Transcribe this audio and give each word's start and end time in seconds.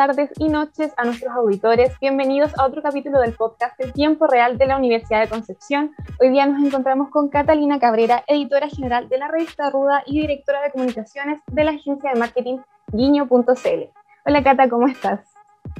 Tardes 0.00 0.30
y 0.38 0.48
noches 0.48 0.94
a 0.96 1.04
nuestros 1.04 1.30
auditores. 1.30 1.92
Bienvenidos 2.00 2.58
a 2.58 2.64
otro 2.64 2.80
capítulo 2.80 3.20
del 3.20 3.34
podcast 3.34 3.78
de 3.78 3.92
Tiempo 3.92 4.26
Real 4.26 4.56
de 4.56 4.66
la 4.66 4.78
Universidad 4.78 5.20
de 5.20 5.28
Concepción. 5.28 5.90
Hoy 6.18 6.30
día 6.30 6.46
nos 6.46 6.64
encontramos 6.64 7.10
con 7.10 7.28
Catalina 7.28 7.78
Cabrera, 7.78 8.24
editora 8.26 8.70
general 8.70 9.10
de 9.10 9.18
la 9.18 9.28
revista 9.28 9.68
Ruda 9.68 10.02
y 10.06 10.22
directora 10.22 10.62
de 10.62 10.70
comunicaciones 10.70 11.42
de 11.52 11.64
la 11.64 11.72
agencia 11.72 12.14
de 12.14 12.18
marketing 12.18 12.60
guiño.cl. 12.90 13.90
Hola 14.24 14.42
Cata, 14.42 14.70
¿cómo 14.70 14.88
estás? 14.88 15.20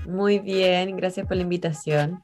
Muy 0.06 0.38
bien, 0.38 0.98
gracias 0.98 1.27
por 1.27 1.38
la 1.38 1.43
invitación. 1.45 2.23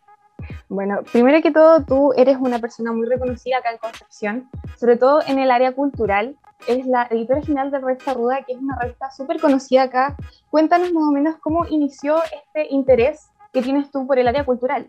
Bueno, 0.68 1.00
primero 1.12 1.40
que 1.42 1.50
todo, 1.50 1.84
tú 1.84 2.12
eres 2.16 2.36
una 2.38 2.58
persona 2.58 2.92
muy 2.92 3.06
reconocida 3.06 3.58
acá 3.58 3.70
en 3.72 3.78
Concepción, 3.78 4.50
sobre 4.78 4.96
todo 4.96 5.22
en 5.26 5.38
el 5.38 5.50
área 5.50 5.72
cultural 5.72 6.36
es 6.66 6.86
la 6.86 7.06
editora 7.10 7.42
general 7.42 7.70
de 7.70 7.78
Revista 7.78 8.14
Ruda, 8.14 8.42
que 8.44 8.54
es 8.54 8.58
una 8.58 8.78
revista 8.78 9.10
súper 9.10 9.40
conocida 9.40 9.82
acá. 9.82 10.16
Cuéntanos 10.50 10.92
más 10.92 11.04
o 11.04 11.12
menos 11.12 11.36
cómo 11.40 11.66
inició 11.66 12.16
este 12.24 12.72
interés 12.72 13.28
que 13.52 13.62
tienes 13.62 13.90
tú 13.90 14.06
por 14.06 14.18
el 14.18 14.28
área 14.28 14.44
cultural. 14.44 14.88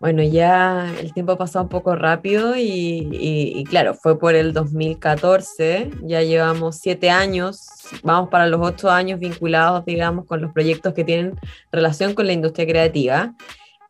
Bueno, 0.00 0.22
ya 0.22 0.92
el 1.00 1.14
tiempo 1.14 1.32
ha 1.32 1.38
pasado 1.38 1.62
un 1.62 1.70
poco 1.70 1.94
rápido 1.94 2.56
y, 2.56 3.08
y, 3.10 3.64
claro, 3.64 3.94
fue 3.94 4.18
por 4.18 4.34
el 4.34 4.52
2014, 4.52 5.90
ya 6.02 6.20
llevamos 6.20 6.76
siete 6.78 7.08
años, 7.08 7.66
vamos 8.02 8.28
para 8.28 8.46
los 8.46 8.60
ocho 8.60 8.90
años 8.90 9.18
vinculados, 9.18 9.84
digamos, 9.86 10.26
con 10.26 10.42
los 10.42 10.52
proyectos 10.52 10.92
que 10.92 11.04
tienen 11.04 11.40
relación 11.72 12.14
con 12.14 12.26
la 12.26 12.34
industria 12.34 12.66
creativa. 12.66 13.34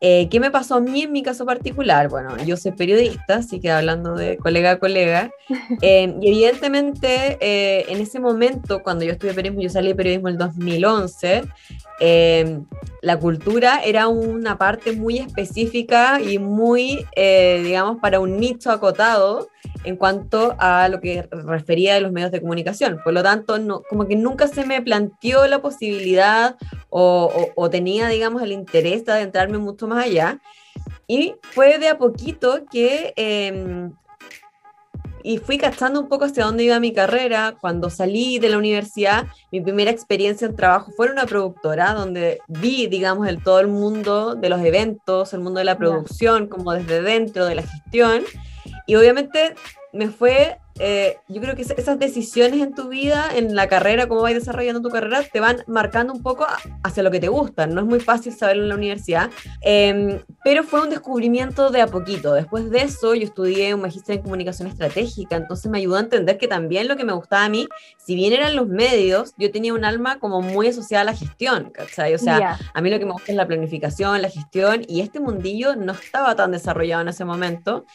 Eh, 0.07 0.29
¿Qué 0.29 0.39
me 0.39 0.51
pasó 0.51 0.75
a 0.75 0.81
mí 0.81 1.05
en 1.05 1.13
mi 1.13 1.23
caso 1.23 1.47
particular? 1.47 2.11
Bueno, 2.11 2.37
yo 2.45 2.59
soy 2.59 2.73
periodista, 2.73 3.37
así 3.37 3.59
que 3.59 3.71
hablando 3.71 4.15
de 4.15 4.37
colega 4.37 4.73
a 4.73 4.79
colega, 4.79 5.31
eh, 5.81 6.15
y 6.21 6.29
evidentemente 6.29 7.39
eh, 7.41 7.87
en 7.89 8.03
ese 8.03 8.21
momento, 8.21 8.83
cuando 8.83 9.07
yo 9.07 9.13
estudié 9.13 9.33
periodismo, 9.33 9.63
yo 9.63 9.71
salí 9.71 9.89
de 9.89 9.95
periodismo 9.95 10.29
en 10.29 10.35
el 10.35 10.39
2011, 10.39 11.45
la 13.01 13.19
cultura 13.19 13.81
era 13.83 14.09
una 14.09 14.59
parte 14.59 14.93
muy 14.93 15.21
específica 15.21 16.21
y 16.21 16.39
muy, 16.39 17.07
digamos, 17.17 17.99
para 17.99 18.21
un 18.21 18.39
nicho 18.39 18.71
acotado 18.71 19.49
en 19.85 19.97
cuanto 19.97 20.55
a 20.59 20.89
lo 20.89 21.01
que 21.01 21.29
refería 21.31 21.97
a 21.97 22.01
los 22.01 22.13
medios 22.13 22.33
de 22.33 22.41
comunicación. 22.41 23.01
Por 23.05 23.13
lo 23.13 23.23
tanto, 23.23 23.59
no, 23.59 23.83
como 23.89 24.07
que 24.07 24.17
nunca 24.17 24.49
se 24.49 24.65
me 24.65 24.83
planteó 24.83 25.47
la 25.47 25.61
posibilidad 25.61 26.57
o, 26.91 27.69
tenía, 27.71 28.09
digamos, 28.09 28.43
el 28.43 28.53
interés 28.53 29.05
de 29.05 29.13
adentrarme 29.13 29.59
mucho 29.59 29.87
más 29.87 30.05
allá. 30.05 30.39
Y 31.07 31.35
fue 31.43 31.79
de 31.79 31.89
a 31.89 31.99
poquito 31.99 32.65
que... 32.71 33.13
Em, 33.17 33.93
y 35.27 35.39
fui 35.39 35.57
cachando 35.57 36.01
un 36.01 36.09
poco 36.09 36.27
hacia 36.27 36.45
dónde 36.45 36.65
iba 36.65 36.79
mi 36.79 36.93
carrera. 36.93 37.57
Cuando 37.59 37.89
salí 37.89 38.39
de 38.39 38.51
la 38.51 38.59
universidad, 38.59 39.27
mi 39.51 39.63
primera 39.63 39.91
experiencia 39.91 40.47
en 40.47 40.55
trabajo 40.55 40.93
fue 40.95 41.07
en 41.07 41.13
una 41.13 41.25
productora 41.25 41.95
donde 41.95 42.41
vi, 42.47 42.89
digamos, 42.89 43.27
el, 43.27 43.43
todo 43.43 43.59
el 43.59 43.69
mundo 43.69 44.35
de 44.35 44.51
los 44.51 44.61
eventos, 44.61 45.33
el 45.33 45.41
mundo 45.41 45.61
de 45.61 45.65
la 45.65 45.79
producción, 45.79 46.47
como 46.47 46.73
desde 46.75 47.01
dentro 47.01 47.47
de 47.47 47.55
la 47.55 47.63
gestión. 47.63 48.23
Y 48.87 48.97
obviamente 48.97 49.55
me 49.95 50.09
fue, 50.09 50.59
eh, 50.81 51.17
yo 51.29 51.41
creo 51.41 51.55
que 51.55 51.63
esas 51.63 51.99
decisiones 52.01 52.61
en 52.61 52.75
tu 52.75 52.89
vida, 52.89 53.29
en 53.33 53.55
la 53.55 53.69
carrera, 53.69 54.09
cómo 54.09 54.23
vas 54.23 54.35
desarrollando 54.35 54.83
tu 54.83 54.91
carrera, 54.91 55.23
te 55.23 55.39
van 55.39 55.59
marcando 55.69 56.13
un 56.13 56.21
poco 56.21 56.45
hacia 56.83 57.03
lo 57.05 57.13
que 57.13 57.21
te 57.21 57.29
gusta. 57.29 57.69
No 57.69 57.81
es 57.81 57.87
muy 57.87 58.01
fácil 58.01 58.33
saberlo 58.35 58.65
en 58.65 58.69
la 58.71 58.75
universidad, 58.75 59.31
em, 59.63 60.21
pero 60.43 60.65
fue 60.65 60.83
un 60.83 60.91
descubrimiento 60.91 61.71
de 61.71 61.81
a 61.81 61.87
poquito. 61.87 62.35
Después 62.35 62.71
de 62.71 62.83
eso, 62.83 63.15
yo 63.15 63.23
estudié 63.23 63.73
un 63.73 63.83
magíster 63.83 64.17
en 64.17 64.23
comunicación 64.23 64.67
estratégica, 64.67 65.37
entonces 65.37 65.71
me 65.71 65.79
ayudó 65.79 65.95
a 65.95 66.01
entender 66.01 66.39
que 66.39 66.49
también 66.49 66.89
lo 66.89 66.97
que 66.97 67.05
me 67.05 67.13
gustaba 67.13 67.45
a 67.45 67.49
mí, 67.49 67.69
si 68.05 68.17
bien 68.17 68.33
eran 68.33 68.57
los 68.57 68.67
medios, 68.67 69.33
yo 69.39 69.53
tenía 69.53 69.75
un 69.75 69.85
alma 69.85 70.19
como 70.19 70.43
muy 70.43 70.67
asociada 70.67 71.03
a 71.03 71.05
la 71.05 71.15
gestión, 71.15 71.71
¿cachai? 71.71 72.15
O 72.15 72.19
sea, 72.19 72.59
a 72.75 72.81
mí 72.81 72.91
lo 72.91 72.99
que 72.99 73.07
me 73.07 73.13
gusta 73.13 73.31
es 73.31 73.37
la 73.37 73.47
planificación, 73.47 74.21
la 74.21 74.29
gestión, 74.29 74.83
y 74.89 75.03
este 75.03 75.21
mundillo 75.21 75.77
no 75.77 75.93
estaba 75.93 76.35
tan 76.35 76.51
desarrollado 76.51 77.03
en 77.03 77.09
ese 77.09 77.25
momento. 77.25 77.87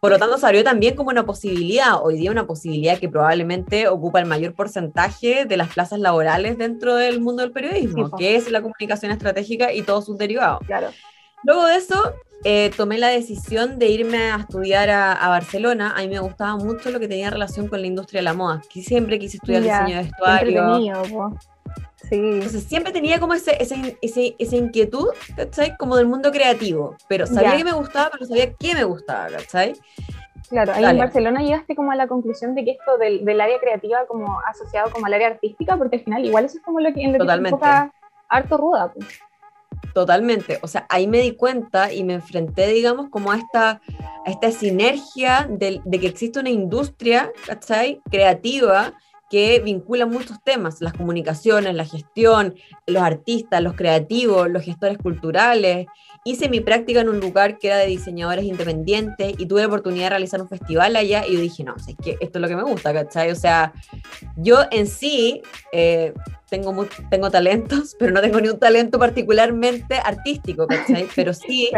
Por 0.00 0.10
lo 0.10 0.18
tanto, 0.18 0.38
salió 0.38 0.62
también 0.62 0.94
como 0.94 1.10
una 1.10 1.26
posibilidad, 1.26 2.02
hoy 2.02 2.16
día 2.16 2.30
una 2.30 2.46
posibilidad 2.46 2.98
que 2.98 3.08
probablemente 3.08 3.88
ocupa 3.88 4.20
el 4.20 4.26
mayor 4.26 4.54
porcentaje 4.54 5.44
de 5.44 5.56
las 5.56 5.68
plazas 5.68 5.98
laborales 5.98 6.58
dentro 6.58 6.94
del 6.94 7.20
mundo 7.20 7.42
del 7.42 7.52
periodismo, 7.52 8.10
que 8.16 8.36
es 8.36 8.50
la 8.50 8.60
comunicación 8.62 9.10
estratégica 9.10 9.72
y 9.72 9.82
todos 9.82 10.04
sus 10.06 10.18
derivados. 10.18 10.60
Claro. 10.66 10.90
Luego 11.44 11.66
de 11.66 11.76
eso, 11.76 12.14
eh, 12.44 12.70
tomé 12.76 12.98
la 12.98 13.08
decisión 13.08 13.78
de 13.78 13.88
irme 13.88 14.30
a 14.30 14.36
estudiar 14.36 14.90
a, 14.90 15.28
Barcelona. 15.28 15.94
A 15.96 16.02
mí 16.02 16.08
me 16.08 16.20
gustaba 16.20 16.56
mucho 16.56 16.90
lo 16.90 17.00
que 17.00 17.08
tenía 17.08 17.30
relación 17.30 17.68
con 17.68 17.80
la 17.80 17.86
industria 17.86 18.20
de 18.20 18.24
la 18.24 18.34
moda, 18.34 18.62
que 18.68 18.82
siempre 18.82 19.18
quise 19.18 19.38
estudiar 19.38 19.62
diseño 19.62 19.96
de 19.96 20.02
vestuario. 20.04 20.92
Sí. 22.08 22.14
Entonces 22.14 22.64
siempre 22.64 22.92
tenía 22.92 23.18
como 23.18 23.34
ese, 23.34 23.60
ese, 23.60 23.98
ese, 24.00 24.36
esa 24.38 24.56
inquietud, 24.56 25.08
¿cachai? 25.36 25.76
Como 25.76 25.96
del 25.96 26.06
mundo 26.06 26.30
creativo, 26.30 26.96
pero 27.08 27.26
sabía 27.26 27.56
que 27.56 27.64
me 27.64 27.72
gustaba, 27.72 28.10
pero 28.12 28.24
sabía 28.24 28.52
qué 28.54 28.74
me 28.74 28.84
gustaba, 28.84 29.28
¿cachai? 29.28 29.74
Claro, 30.48 30.72
ahí 30.74 30.84
en 30.84 30.98
Barcelona 30.98 31.42
llegaste 31.42 31.74
como 31.74 31.90
a 31.90 31.96
la 31.96 32.06
conclusión 32.06 32.54
de 32.54 32.64
que 32.64 32.70
esto 32.72 32.96
del, 32.98 33.24
del, 33.24 33.40
área 33.40 33.58
creativa 33.58 34.06
como 34.06 34.40
asociado 34.46 34.90
como 34.90 35.06
al 35.06 35.14
área 35.14 35.28
artística, 35.28 35.76
porque 35.76 35.96
al 35.96 36.04
final 36.04 36.24
igual 36.24 36.44
eso 36.44 36.56
es 36.56 36.64
como 36.64 36.80
lo 36.80 36.92
que, 36.94 37.02
en 37.02 37.12
lo 37.12 37.18
Totalmente. 37.18 37.58
que 37.58 37.64
se 37.64 37.70
enfoca 37.70 37.92
harto 38.28 38.56
ruda. 38.56 38.92
Pues. 38.92 39.20
Totalmente, 39.92 40.58
o 40.62 40.68
sea, 40.68 40.86
ahí 40.88 41.06
me 41.06 41.18
di 41.18 41.32
cuenta 41.32 41.92
y 41.92 42.04
me 42.04 42.14
enfrenté, 42.14 42.68
digamos, 42.68 43.10
como 43.10 43.32
a 43.32 43.36
esta, 43.36 43.80
a 44.24 44.30
esta 44.30 44.50
sinergia 44.50 45.46
de, 45.50 45.82
de 45.84 46.00
que 46.00 46.06
existe 46.06 46.40
una 46.40 46.50
industria, 46.50 47.30
¿cachai? 47.46 48.00
Creativa 48.10 48.94
que 49.30 49.60
vincula 49.60 50.06
muchos 50.06 50.42
temas, 50.42 50.80
las 50.80 50.94
comunicaciones, 50.94 51.74
la 51.74 51.84
gestión, 51.84 52.54
los 52.86 53.02
artistas, 53.02 53.62
los 53.62 53.74
creativos, 53.74 54.48
los 54.50 54.64
gestores 54.64 54.98
culturales. 54.98 55.86
Hice 56.24 56.48
mi 56.48 56.60
práctica 56.60 57.00
en 57.00 57.08
un 57.08 57.20
lugar 57.20 57.58
que 57.58 57.68
era 57.68 57.76
de 57.76 57.86
diseñadores 57.86 58.44
independientes 58.44 59.34
y 59.38 59.46
tuve 59.46 59.60
la 59.60 59.68
oportunidad 59.68 60.04
de 60.04 60.10
realizar 60.10 60.40
un 60.40 60.48
festival 60.48 60.96
allá 60.96 61.26
y 61.26 61.34
yo 61.34 61.40
dije, 61.40 61.62
no, 61.62 61.76
es 61.76 61.94
que 62.02 62.16
esto 62.20 62.38
es 62.38 62.42
lo 62.42 62.48
que 62.48 62.56
me 62.56 62.64
gusta, 62.64 62.92
¿cachai? 62.92 63.30
O 63.30 63.36
sea, 63.36 63.72
yo 64.36 64.60
en 64.70 64.86
sí 64.86 65.42
eh, 65.72 66.14
tengo, 66.48 66.86
tengo 67.10 67.30
talentos, 67.30 67.96
pero 67.98 68.12
no 68.12 68.20
tengo 68.20 68.40
ni 68.40 68.48
un 68.48 68.58
talento 68.58 68.98
particularmente 68.98 69.96
artístico, 70.02 70.66
¿cachai? 70.66 71.06
Pero 71.14 71.34
sí, 71.34 71.70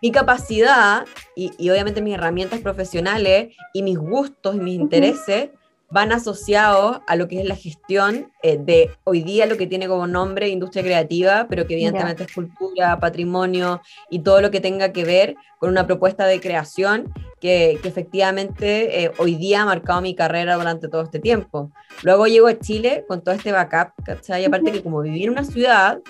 mi, 0.00 0.10
capacidad 0.10 1.04
y, 1.34 1.52
y, 1.58 1.68
obviamente 1.70 2.00
mis 2.00 2.14
herramientas 2.14 2.60
profesionales 2.60 3.54
y 3.74 3.82
mis 3.82 3.98
gustos 3.98 4.56
y 4.56 4.60
mis 4.60 4.74
intereses 4.74 5.50
van 5.90 6.12
asociados 6.12 7.00
a 7.06 7.16
lo 7.16 7.28
que 7.28 7.40
es 7.40 7.46
la 7.46 7.54
gestión 7.54 8.32
eh, 8.42 8.58
de 8.58 8.90
hoy 9.04 9.22
día 9.22 9.46
lo 9.46 9.56
que 9.56 9.66
tiene 9.66 9.86
como 9.86 10.06
nombre 10.06 10.48
industria 10.48 10.82
creativa, 10.82 11.46
pero 11.48 11.66
que 11.66 11.74
evidentemente 11.74 12.24
es 12.24 12.32
cultura, 12.32 12.98
patrimonio 12.98 13.80
y 14.10 14.20
todo 14.20 14.40
lo 14.40 14.50
que 14.50 14.60
tenga 14.60 14.92
que 14.92 15.04
ver 15.04 15.36
con 15.58 15.70
una 15.70 15.86
propuesta 15.86 16.26
de 16.26 16.40
creación 16.40 17.12
que, 17.40 17.78
que 17.82 17.88
efectivamente 17.88 19.04
eh, 19.04 19.12
hoy 19.18 19.36
día 19.36 19.62
ha 19.62 19.66
marcado 19.66 20.00
mi 20.00 20.14
carrera 20.14 20.56
durante 20.56 20.88
todo 20.88 21.02
este 21.02 21.20
tiempo. 21.20 21.70
Luego 22.02 22.26
llego 22.26 22.48
a 22.48 22.58
Chile 22.58 23.04
con 23.06 23.22
todo 23.22 23.34
este 23.34 23.52
backup, 23.52 23.92
¿cachai? 24.04 24.42
Y 24.42 24.44
aparte 24.46 24.72
que 24.72 24.82
como 24.82 25.00
viví 25.00 25.24
en 25.24 25.30
una 25.30 25.44
ciudad 25.44 26.00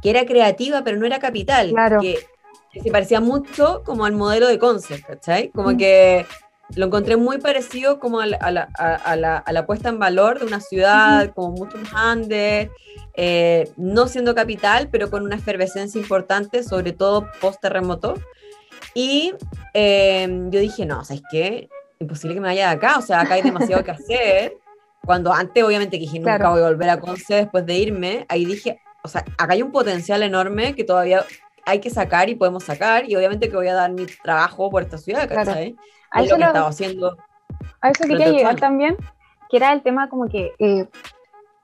que 0.00 0.10
era 0.10 0.24
creativa, 0.24 0.82
pero 0.84 0.96
no 0.96 1.06
era 1.06 1.18
capital, 1.18 1.72
que, 2.00 2.18
se 2.82 2.90
parecía 2.90 3.20
mucho 3.20 3.82
como 3.84 4.06
al 4.06 4.12
modelo 4.12 4.48
de 4.48 4.58
Concept, 4.58 5.04
¿cachai? 5.04 5.50
Como 5.50 5.76
que 5.76 6.24
lo 6.74 6.86
encontré 6.86 7.16
muy 7.16 7.38
parecido 7.38 7.98
como 7.98 8.20
a 8.20 8.26
la, 8.26 8.36
a 8.36 8.50
la, 8.50 8.62
a 8.62 9.16
la, 9.16 9.38
a 9.38 9.52
la 9.52 9.66
puesta 9.66 9.88
en 9.88 9.98
valor 9.98 10.38
de 10.38 10.46
una 10.46 10.60
ciudad 10.60 11.32
como 11.34 11.50
mucho 11.50 11.78
más 11.78 11.92
grande, 11.92 12.70
eh, 13.14 13.70
no 13.76 14.08
siendo 14.08 14.34
capital, 14.34 14.88
pero 14.90 15.10
con 15.10 15.22
una 15.22 15.36
efervescencia 15.36 16.00
importante, 16.00 16.62
sobre 16.62 16.92
todo 16.92 17.28
post-terremoto. 17.40 18.14
Y 18.94 19.34
eh, 19.74 20.26
yo 20.50 20.60
dije, 20.60 20.86
no, 20.86 21.04
¿sabes 21.04 21.22
qué? 21.30 21.68
Imposible 21.98 22.34
que 22.34 22.40
me 22.40 22.48
vaya 22.48 22.68
de 22.68 22.76
acá, 22.76 22.98
o 22.98 23.02
sea, 23.02 23.20
acá 23.20 23.34
hay 23.34 23.42
demasiado 23.42 23.84
que 23.84 23.90
hacer. 23.92 24.56
Cuando 25.04 25.32
antes, 25.32 25.62
obviamente, 25.64 25.98
que 25.98 26.04
dije, 26.04 26.20
nunca 26.20 26.50
voy 26.50 26.60
a 26.60 26.68
volver 26.68 26.90
a 26.90 27.00
Conce 27.00 27.34
después 27.34 27.66
de 27.66 27.74
irme, 27.74 28.26
ahí 28.28 28.44
dije, 28.44 28.78
o 29.02 29.08
sea, 29.08 29.24
acá 29.36 29.54
hay 29.54 29.62
un 29.62 29.72
potencial 29.72 30.22
enorme 30.22 30.74
que 30.74 30.84
todavía 30.84 31.24
hay 31.64 31.80
que 31.80 31.90
sacar 31.90 32.28
y 32.28 32.34
podemos 32.34 32.64
sacar, 32.64 33.08
y 33.08 33.16
obviamente 33.16 33.48
que 33.48 33.56
voy 33.56 33.68
a 33.68 33.74
dar 33.74 33.90
mi 33.90 34.06
trabajo 34.06 34.70
por 34.70 34.82
esta 34.82 34.98
ciudad, 34.98 35.28
¿cachai? 35.28 35.76
a 36.10 36.22
eso 36.22 36.36
lo, 36.36 36.66
haciendo. 36.66 37.16
A 37.80 37.90
eso 37.90 38.04
quería 38.04 38.28
llegar 38.28 38.56
también, 38.56 38.96
que 39.50 39.56
era 39.56 39.72
el 39.72 39.82
tema 39.82 40.08
como 40.08 40.28
que, 40.28 40.52
eh, 40.58 40.86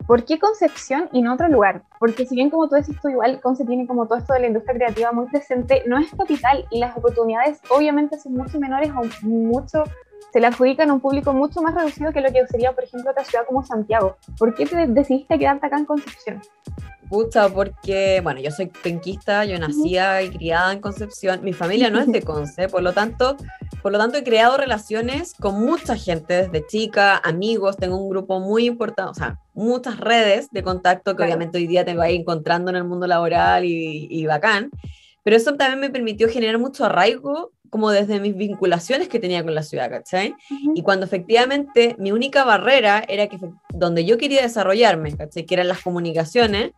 ¿por 0.06 0.24
qué 0.24 0.38
Concepción 0.38 1.08
y 1.12 1.22
no 1.22 1.34
otro 1.34 1.48
lugar? 1.48 1.82
Porque 1.98 2.26
si 2.26 2.34
bien 2.34 2.50
como 2.50 2.68
tú 2.68 2.76
decís, 2.76 2.96
tú 3.00 3.08
igual 3.08 3.40
Conce 3.40 3.64
tiene 3.64 3.86
como 3.86 4.06
todo 4.06 4.18
esto 4.18 4.32
de 4.32 4.40
la 4.40 4.46
industria 4.46 4.74
creativa 4.74 5.12
muy 5.12 5.26
presente, 5.26 5.82
no 5.86 5.98
es 5.98 6.10
capital 6.16 6.64
y 6.70 6.78
las 6.78 6.96
oportunidades 6.96 7.60
obviamente 7.68 8.18
son 8.18 8.34
mucho 8.34 8.58
menores 8.58 8.90
o 8.90 9.26
mucho 9.26 9.84
se 10.32 10.40
le 10.40 10.46
adjudican 10.46 10.90
a 10.90 10.94
un 10.94 11.00
público 11.00 11.32
mucho 11.32 11.62
más 11.62 11.74
reducido 11.74 12.12
que 12.12 12.20
lo 12.20 12.30
que 12.30 12.46
sería, 12.46 12.72
por 12.72 12.84
ejemplo, 12.84 13.10
otra 13.10 13.24
ciudad 13.24 13.46
como 13.46 13.64
Santiago. 13.64 14.16
¿Por 14.38 14.54
qué 14.54 14.66
te 14.66 14.86
decidiste 14.86 15.38
quedarte 15.38 15.66
acá 15.66 15.78
en 15.78 15.86
Concepción? 15.86 16.42
Pucha, 17.08 17.48
porque, 17.48 18.20
bueno, 18.22 18.40
yo 18.40 18.50
soy 18.50 18.66
penquista, 18.66 19.44
yo 19.44 19.58
nacía 19.58 20.22
y 20.22 20.30
criada 20.30 20.72
en 20.72 20.80
Concepción, 20.80 21.42
mi 21.42 21.52
familia 21.52 21.90
no 21.90 22.00
es 22.00 22.06
de 22.06 22.22
Conce, 22.24 22.68
por 22.68 22.82
lo 22.82 22.92
tanto, 22.92 23.36
por 23.82 23.92
lo 23.92 23.98
tanto 23.98 24.18
he 24.18 24.24
creado 24.24 24.56
relaciones 24.56 25.34
con 25.34 25.60
mucha 25.60 25.96
gente 25.96 26.34
desde 26.34 26.66
chica, 26.66 27.16
amigos, 27.16 27.76
tengo 27.76 27.96
un 27.96 28.10
grupo 28.10 28.40
muy 28.40 28.66
importante, 28.66 29.10
o 29.10 29.14
sea, 29.14 29.38
muchas 29.54 29.98
redes 29.98 30.50
de 30.50 30.62
contacto 30.62 31.16
que 31.16 31.22
obviamente 31.22 31.58
hoy 31.58 31.66
día 31.66 31.84
te 31.84 31.96
voy 31.96 32.14
encontrando 32.14 32.70
en 32.70 32.76
el 32.76 32.84
mundo 32.84 33.06
laboral 33.06 33.64
y, 33.64 34.06
y 34.10 34.26
bacán, 34.26 34.70
pero 35.22 35.36
eso 35.36 35.54
también 35.54 35.80
me 35.80 35.90
permitió 35.90 36.28
generar 36.28 36.58
mucho 36.58 36.84
arraigo 36.84 37.52
como 37.70 37.90
desde 37.90 38.20
mis 38.20 38.36
vinculaciones 38.36 39.08
que 39.08 39.18
tenía 39.18 39.42
con 39.42 39.54
la 39.54 39.62
ciudad, 39.62 39.90
¿cachai? 39.90 40.34
Y 40.74 40.82
cuando 40.82 41.06
efectivamente 41.06 41.96
mi 41.98 42.12
única 42.12 42.44
barrera 42.44 43.04
era 43.08 43.26
que 43.28 43.38
donde 43.74 44.04
yo 44.04 44.18
quería 44.18 44.42
desarrollarme, 44.42 45.16
¿cachai? 45.16 45.44
Que 45.44 45.54
eran 45.54 45.68
las 45.68 45.82
comunicaciones, 45.82 46.72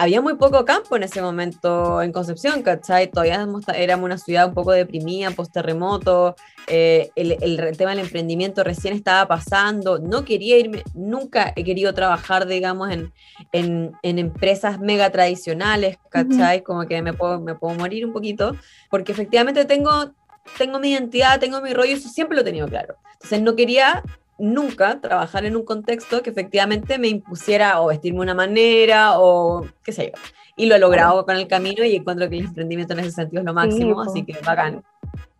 había 0.00 0.20
muy 0.20 0.36
poco 0.36 0.64
campo 0.64 0.94
en 0.96 1.02
ese 1.02 1.20
momento 1.20 2.00
en 2.00 2.12
Concepción, 2.12 2.62
¿cachai? 2.62 3.10
Todavía 3.10 3.44
éramos 3.74 4.04
una 4.06 4.16
ciudad 4.16 4.46
un 4.46 4.54
poco 4.54 4.70
deprimida, 4.70 5.32
post-terremoto, 5.32 6.36
eh, 6.68 7.10
el, 7.16 7.36
el, 7.40 7.76
tema 7.76 7.90
del 7.90 8.00
emprendimiento 8.00 8.62
recién 8.62 8.94
estaba 8.94 9.26
pasando, 9.26 9.98
no 9.98 10.24
quería 10.24 10.56
irme, 10.56 10.84
nunca 10.94 11.52
he 11.56 11.64
querido 11.64 11.94
trabajar, 11.94 12.46
digamos, 12.46 12.92
en, 12.92 13.12
en, 13.50 13.92
en 14.02 14.18
empresas 14.20 14.78
mega 14.78 15.10
tradicionales, 15.10 15.98
¿cachai? 16.10 16.62
Como 16.62 16.86
que 16.86 17.02
me 17.02 17.12
puedo, 17.12 17.40
me 17.40 17.56
puedo 17.56 17.74
morir 17.74 18.06
un 18.06 18.12
poquito, 18.12 18.54
porque 18.90 19.10
efectivamente 19.10 19.64
tengo, 19.64 20.12
tengo 20.56 20.78
mi 20.78 20.92
identidad, 20.92 21.40
tengo 21.40 21.60
mi 21.60 21.74
rollo, 21.74 21.94
eso 21.94 22.08
siempre 22.08 22.36
lo 22.36 22.42
he 22.42 22.44
tenido 22.44 22.68
claro. 22.68 22.94
Entonces 23.14 23.42
no 23.42 23.56
quería 23.56 24.04
nunca 24.38 25.00
trabajar 25.00 25.44
en 25.44 25.56
un 25.56 25.64
contexto 25.64 26.22
que 26.22 26.30
efectivamente 26.30 26.98
me 26.98 27.08
impusiera 27.08 27.80
o 27.80 27.88
vestirme 27.88 28.18
de 28.18 28.22
una 28.22 28.34
manera 28.34 29.18
o 29.18 29.66
qué 29.82 29.92
sé 29.92 30.06
yo. 30.06 30.22
Y 30.56 30.66
lo 30.66 30.74
he 30.74 30.78
logrado 30.78 31.24
con 31.24 31.36
el 31.36 31.46
camino 31.46 31.84
y 31.84 31.94
encuentro 31.94 32.28
que 32.28 32.38
el 32.38 32.46
emprendimiento 32.46 32.94
en 32.94 33.00
ese 33.00 33.12
sentido 33.12 33.40
es 33.40 33.46
lo 33.46 33.54
máximo, 33.54 34.00
así 34.00 34.24
que 34.24 34.36
bacán. 34.44 34.82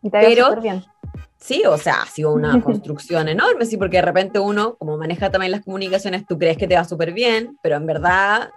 Y 0.02 0.10
te 0.10 0.20
Pero, 0.20 0.60
bien. 0.60 0.84
Sí, 1.38 1.62
o 1.66 1.78
sea, 1.78 2.02
ha 2.02 2.06
sido 2.06 2.32
una 2.32 2.60
construcción 2.62 3.28
enorme, 3.28 3.64
sí, 3.64 3.76
porque 3.76 3.98
de 3.98 4.02
repente 4.02 4.38
uno, 4.38 4.76
como 4.76 4.96
maneja 4.96 5.30
también 5.30 5.52
las 5.52 5.64
comunicaciones, 5.64 6.26
tú 6.26 6.38
crees 6.38 6.56
que 6.56 6.66
te 6.66 6.74
va 6.74 6.84
súper 6.84 7.12
bien, 7.12 7.58
pero 7.62 7.76
en 7.76 7.86
verdad 7.86 8.50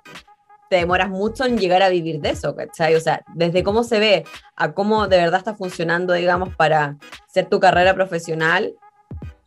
te 0.69 0.77
demoras 0.77 1.09
mucho 1.09 1.45
en 1.45 1.57
llegar 1.57 1.81
a 1.81 1.89
vivir 1.89 2.21
de 2.21 2.29
eso, 2.29 2.55
¿cachai? 2.55 2.95
O 2.95 2.99
sea, 2.99 3.23
desde 3.35 3.61
cómo 3.61 3.83
se 3.83 3.99
ve 3.99 4.23
a 4.55 4.71
cómo 4.71 5.07
de 5.07 5.17
verdad 5.17 5.39
está 5.39 5.53
funcionando, 5.53 6.13
digamos, 6.13 6.55
para 6.55 6.95
ser 7.27 7.49
tu 7.49 7.59
carrera 7.59 7.93
profesional, 7.93 8.73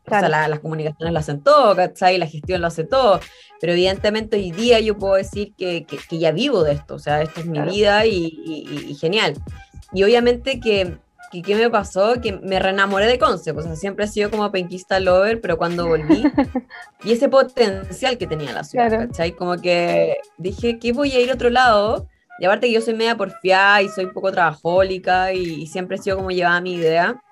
o 0.06 0.10
sea, 0.10 0.48
las 0.48 0.60
comunicaciones 0.60 1.12
lo 1.12 1.18
hacen 1.18 1.42
todo, 1.42 1.74
¿cachai? 1.74 2.18
La 2.18 2.26
gestión 2.26 2.60
lo 2.60 2.66
hace 2.66 2.84
todo. 2.84 3.20
Pero 3.60 3.72
evidentemente 3.72 4.36
hoy 4.36 4.50
día 4.50 4.80
yo 4.80 4.98
puedo 4.98 5.14
decir 5.14 5.54
que, 5.56 5.86
que, 5.86 6.18
ya 6.18 6.32
vivo 6.32 6.62
de 6.62 6.72
esto. 6.72 6.94
O 6.94 6.98
sea, 6.98 7.22
esto 7.22 7.40
es 7.40 7.46
mi 7.46 7.60
vida 7.60 8.04
y, 8.04 8.36
y, 8.44 8.94
genial. 8.96 9.34
Y 9.92 10.02
obviamente 10.02 10.60
que, 10.60 10.98
que, 11.32 11.40
¿qué 11.40 11.54
me 11.54 11.70
pasó? 11.70 12.20
Que 12.20 12.32
me 12.32 12.58
reenamoré 12.58 13.06
de 13.06 13.18
Concept. 13.18 13.58
O 13.58 13.62
sea, 13.62 13.76
siempre 13.76 14.04
he 14.04 14.08
sido 14.08 14.30
como 14.30 14.50
penquista 14.52 15.00
lover, 15.00 15.40
pero 15.40 15.56
cuando 15.56 15.86
volví, 15.86 16.24
y 17.04 17.12
ese 17.12 17.28
potencial 17.30 18.18
que 18.18 18.26
tenía 18.26 18.52
la 18.52 18.64
ciudad, 18.64 18.90
¿cachai? 18.90 19.32
Como 19.32 19.56
que 19.56 20.18
dije, 20.36 20.78
que 20.78 20.92
voy 20.92 21.12
a 21.12 21.20
ir 21.20 21.30
a 21.30 21.34
otro 21.34 21.48
lado? 21.48 22.08
Y 22.38 22.44
aparte 22.44 22.66
que 22.66 22.72
yo 22.74 22.80
soy 22.80 22.94
media 22.94 23.16
porfiada 23.16 23.80
y 23.80 23.88
soy 23.88 24.06
un 24.06 24.12
poco 24.12 24.32
trabajólica 24.32 25.32
y, 25.32 25.62
y 25.62 25.66
siempre 25.68 25.96
he 25.96 26.00
sido 26.00 26.16
como 26.16 26.30
llevaba 26.32 26.60
mi 26.60 26.74
idea 26.74 27.22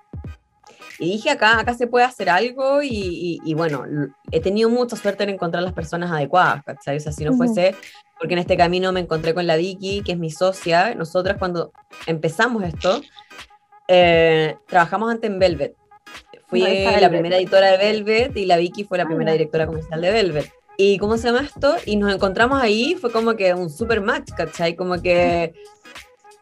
y 1.03 1.11
dije, 1.11 1.29
acá, 1.29 1.59
acá 1.59 1.73
se 1.73 1.87
puede 1.87 2.05
hacer 2.05 2.29
algo 2.29 2.81
y, 2.81 3.39
y, 3.43 3.53
bueno, 3.53 3.85
he 4.31 4.39
tenido 4.39 4.69
mucha 4.69 4.95
suerte 4.95 5.23
en 5.23 5.29
encontrar 5.29 5.63
las 5.63 5.73
personas 5.73 6.11
adecuadas, 6.11 6.63
¿cachai? 6.63 6.97
O 6.97 6.99
sea, 6.99 7.11
si 7.11 7.25
no 7.25 7.33
fuese, 7.33 7.75
porque 8.17 8.33
en 8.33 8.39
este 8.39 8.55
camino 8.55 8.91
me 8.91 9.01
encontré 9.01 9.33
con 9.33 9.45
la 9.45 9.57
Vicky, 9.57 10.01
que 10.01 10.13
es 10.13 10.17
mi 10.17 10.31
socia, 10.31 10.95
nosotras 10.95 11.37
cuando 11.37 11.71
empezamos 12.07 12.63
esto, 12.63 13.01
eh, 13.87 14.55
trabajamos 14.67 15.11
antes 15.11 15.29
en 15.29 15.39
Velvet. 15.39 15.75
Fui 16.47 16.61
la 16.61 17.09
primera 17.09 17.37
editora 17.37 17.71
de 17.71 17.77
Velvet 17.77 18.37
y 18.37 18.45
la 18.45 18.57
Vicky 18.57 18.83
fue 18.83 18.97
la 18.97 19.05
ah, 19.05 19.07
primera 19.07 19.31
directora 19.31 19.65
comercial 19.65 20.01
de 20.01 20.11
Velvet. 20.11 20.51
¿Y 20.77 20.97
cómo 20.97 21.17
se 21.17 21.27
llama 21.27 21.41
esto? 21.41 21.75
Y 21.85 21.97
nos 21.97 22.13
encontramos 22.13 22.61
ahí, 22.61 22.95
fue 22.95 23.11
como 23.11 23.35
que 23.35 23.53
un 23.53 23.69
super 23.69 24.01
match, 24.01 24.31
¿cachai? 24.35 24.75
Como 24.75 25.01
que 25.01 25.53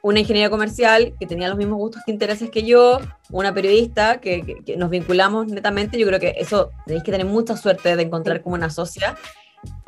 una 0.02 0.20
ingeniera 0.20 0.50
comercial 0.50 1.14
que 1.20 1.28
tenía 1.28 1.48
los 1.48 1.58
mismos 1.58 1.78
gustos 1.78 2.02
e 2.08 2.12
intereses 2.12 2.50
que 2.50 2.64
yo, 2.64 3.00
una 3.30 3.54
periodista 3.54 4.20
que, 4.20 4.64
nos 4.78 4.90
vinculamos 4.90 5.48
netamente. 5.48 6.00
Yo 6.00 6.08
creo 6.08 6.20
que 6.20 6.36
eso 6.38 6.72
tenéis 6.86 7.04
que 7.04 7.12
tener 7.12 7.28
mucha 7.28 7.56
suerte 7.56 7.96
de 7.96 8.04
encontrar 8.04 8.42
como 8.42 8.56
una 8.56 8.70
socia 8.70 9.16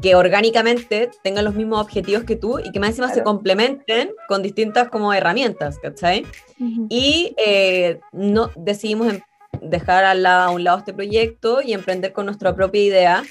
que 0.02 0.14
orgánicamente 0.14 1.10
tenga 1.24 1.42
los 1.42 1.56
mismos 1.56 1.82
objetivos 1.82 2.26
que 2.26 2.36
tú 2.36 2.60
y 2.60 2.72
que 2.72 2.80
más 2.80 2.90
encima 2.90 3.12
se 3.12 3.24
complementen 3.24 4.12
con 4.28 4.44
distintas 4.44 4.90
como 4.90 5.14
herramientas, 5.14 5.80
¿cachai? 5.80 6.26
Y 6.90 7.34
eh, 7.38 8.00
no, 8.12 8.52
decidimos 8.56 9.12
em, 9.12 9.22
dejar 9.62 10.04
a, 10.04 10.46
a, 10.46 10.50
un 10.50 10.64
lado 10.64 10.80
este 10.80 10.94
proyecto 10.94 11.62
y 11.62 11.74
emprender 11.74 12.14
con 12.14 12.26
nuestra 12.26 12.56
propia 12.56 12.82
idea. 12.82 13.24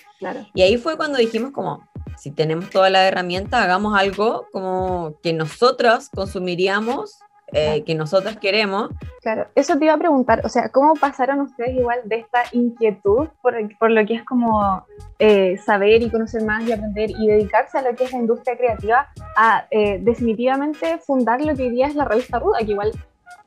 Y 0.54 0.62
ahí 0.62 0.76
fue 0.76 0.96
cuando 0.96 1.18
dijimos 1.18 1.52
como, 1.52 1.86
si 2.16 2.30
tenemos 2.30 2.70
toda 2.70 2.90
la 2.90 3.06
herramienta, 3.06 3.62
hagamos 3.62 3.98
algo 3.98 4.46
como 4.52 5.14
que 5.22 5.32
nosotros 5.32 6.08
consumiríamos, 6.14 7.18
eh, 7.54 7.84
que 7.84 7.94
nosotros 7.94 8.36
queremos. 8.38 8.90
Claro, 9.20 9.46
eso 9.54 9.76
te 9.78 9.84
iba 9.84 9.92
a 9.92 9.98
preguntar, 9.98 10.40
o 10.42 10.48
sea, 10.48 10.70
¿cómo 10.70 10.94
pasaron 10.94 11.40
ustedes 11.40 11.74
igual 11.76 12.00
de 12.04 12.16
esta 12.16 12.44
inquietud 12.52 13.28
por, 13.42 13.54
por 13.78 13.90
lo 13.90 14.06
que 14.06 14.14
es 14.14 14.24
como 14.24 14.86
eh, 15.18 15.58
saber 15.58 16.00
y 16.00 16.10
conocer 16.10 16.42
más 16.44 16.66
y 16.66 16.72
aprender 16.72 17.10
y 17.10 17.26
dedicarse 17.26 17.76
a 17.76 17.82
lo 17.82 17.94
que 17.94 18.04
es 18.04 18.12
la 18.12 18.18
industria 18.18 18.56
creativa 18.56 19.08
a 19.36 19.66
eh, 19.70 19.98
definitivamente 20.00 20.96
fundar 20.98 21.42
lo 21.42 21.54
que 21.54 21.64
hoy 21.64 21.70
día 21.70 21.88
es 21.88 21.94
la 21.94 22.06
revista 22.06 22.38
Ruda, 22.38 22.60
que 22.60 22.70
igual 22.70 22.92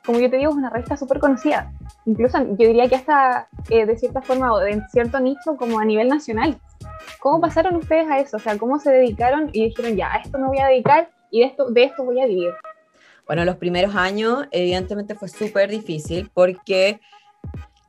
como 0.05 0.19
yo 0.19 0.29
te 0.29 0.37
digo, 0.37 0.51
es 0.51 0.57
una 0.57 0.69
revista 0.69 0.97
súper 0.97 1.19
conocida. 1.19 1.71
Incluso 2.05 2.37
yo 2.39 2.67
diría 2.67 2.87
que 2.87 2.95
hasta 2.95 3.47
de 3.69 3.97
cierta 3.97 4.21
forma 4.21 4.53
o 4.53 4.61
en 4.61 4.87
cierto 4.89 5.19
nicho 5.19 5.57
como 5.57 5.79
a 5.79 5.85
nivel 5.85 6.07
nacional. 6.07 6.57
¿Cómo 7.19 7.41
pasaron 7.41 7.75
ustedes 7.75 8.07
a 8.09 8.19
eso? 8.19 8.37
O 8.37 8.39
sea, 8.39 8.57
¿cómo 8.57 8.79
se 8.79 8.91
dedicaron 8.91 9.49
y 9.51 9.65
dijeron, 9.65 9.95
ya, 9.95 10.13
a 10.13 10.17
esto 10.17 10.37
me 10.37 10.47
voy 10.47 10.59
a 10.59 10.67
dedicar 10.67 11.09
y 11.31 11.39
de 11.39 11.45
esto, 11.47 11.69
de 11.69 11.83
esto 11.85 12.03
voy 12.03 12.21
a 12.21 12.27
vivir? 12.27 12.51
Bueno, 13.25 13.43
los 13.43 13.55
primeros 13.55 13.95
años 13.95 14.45
evidentemente 14.51 15.15
fue 15.15 15.27
súper 15.27 15.69
difícil 15.69 16.29
porque 16.31 16.99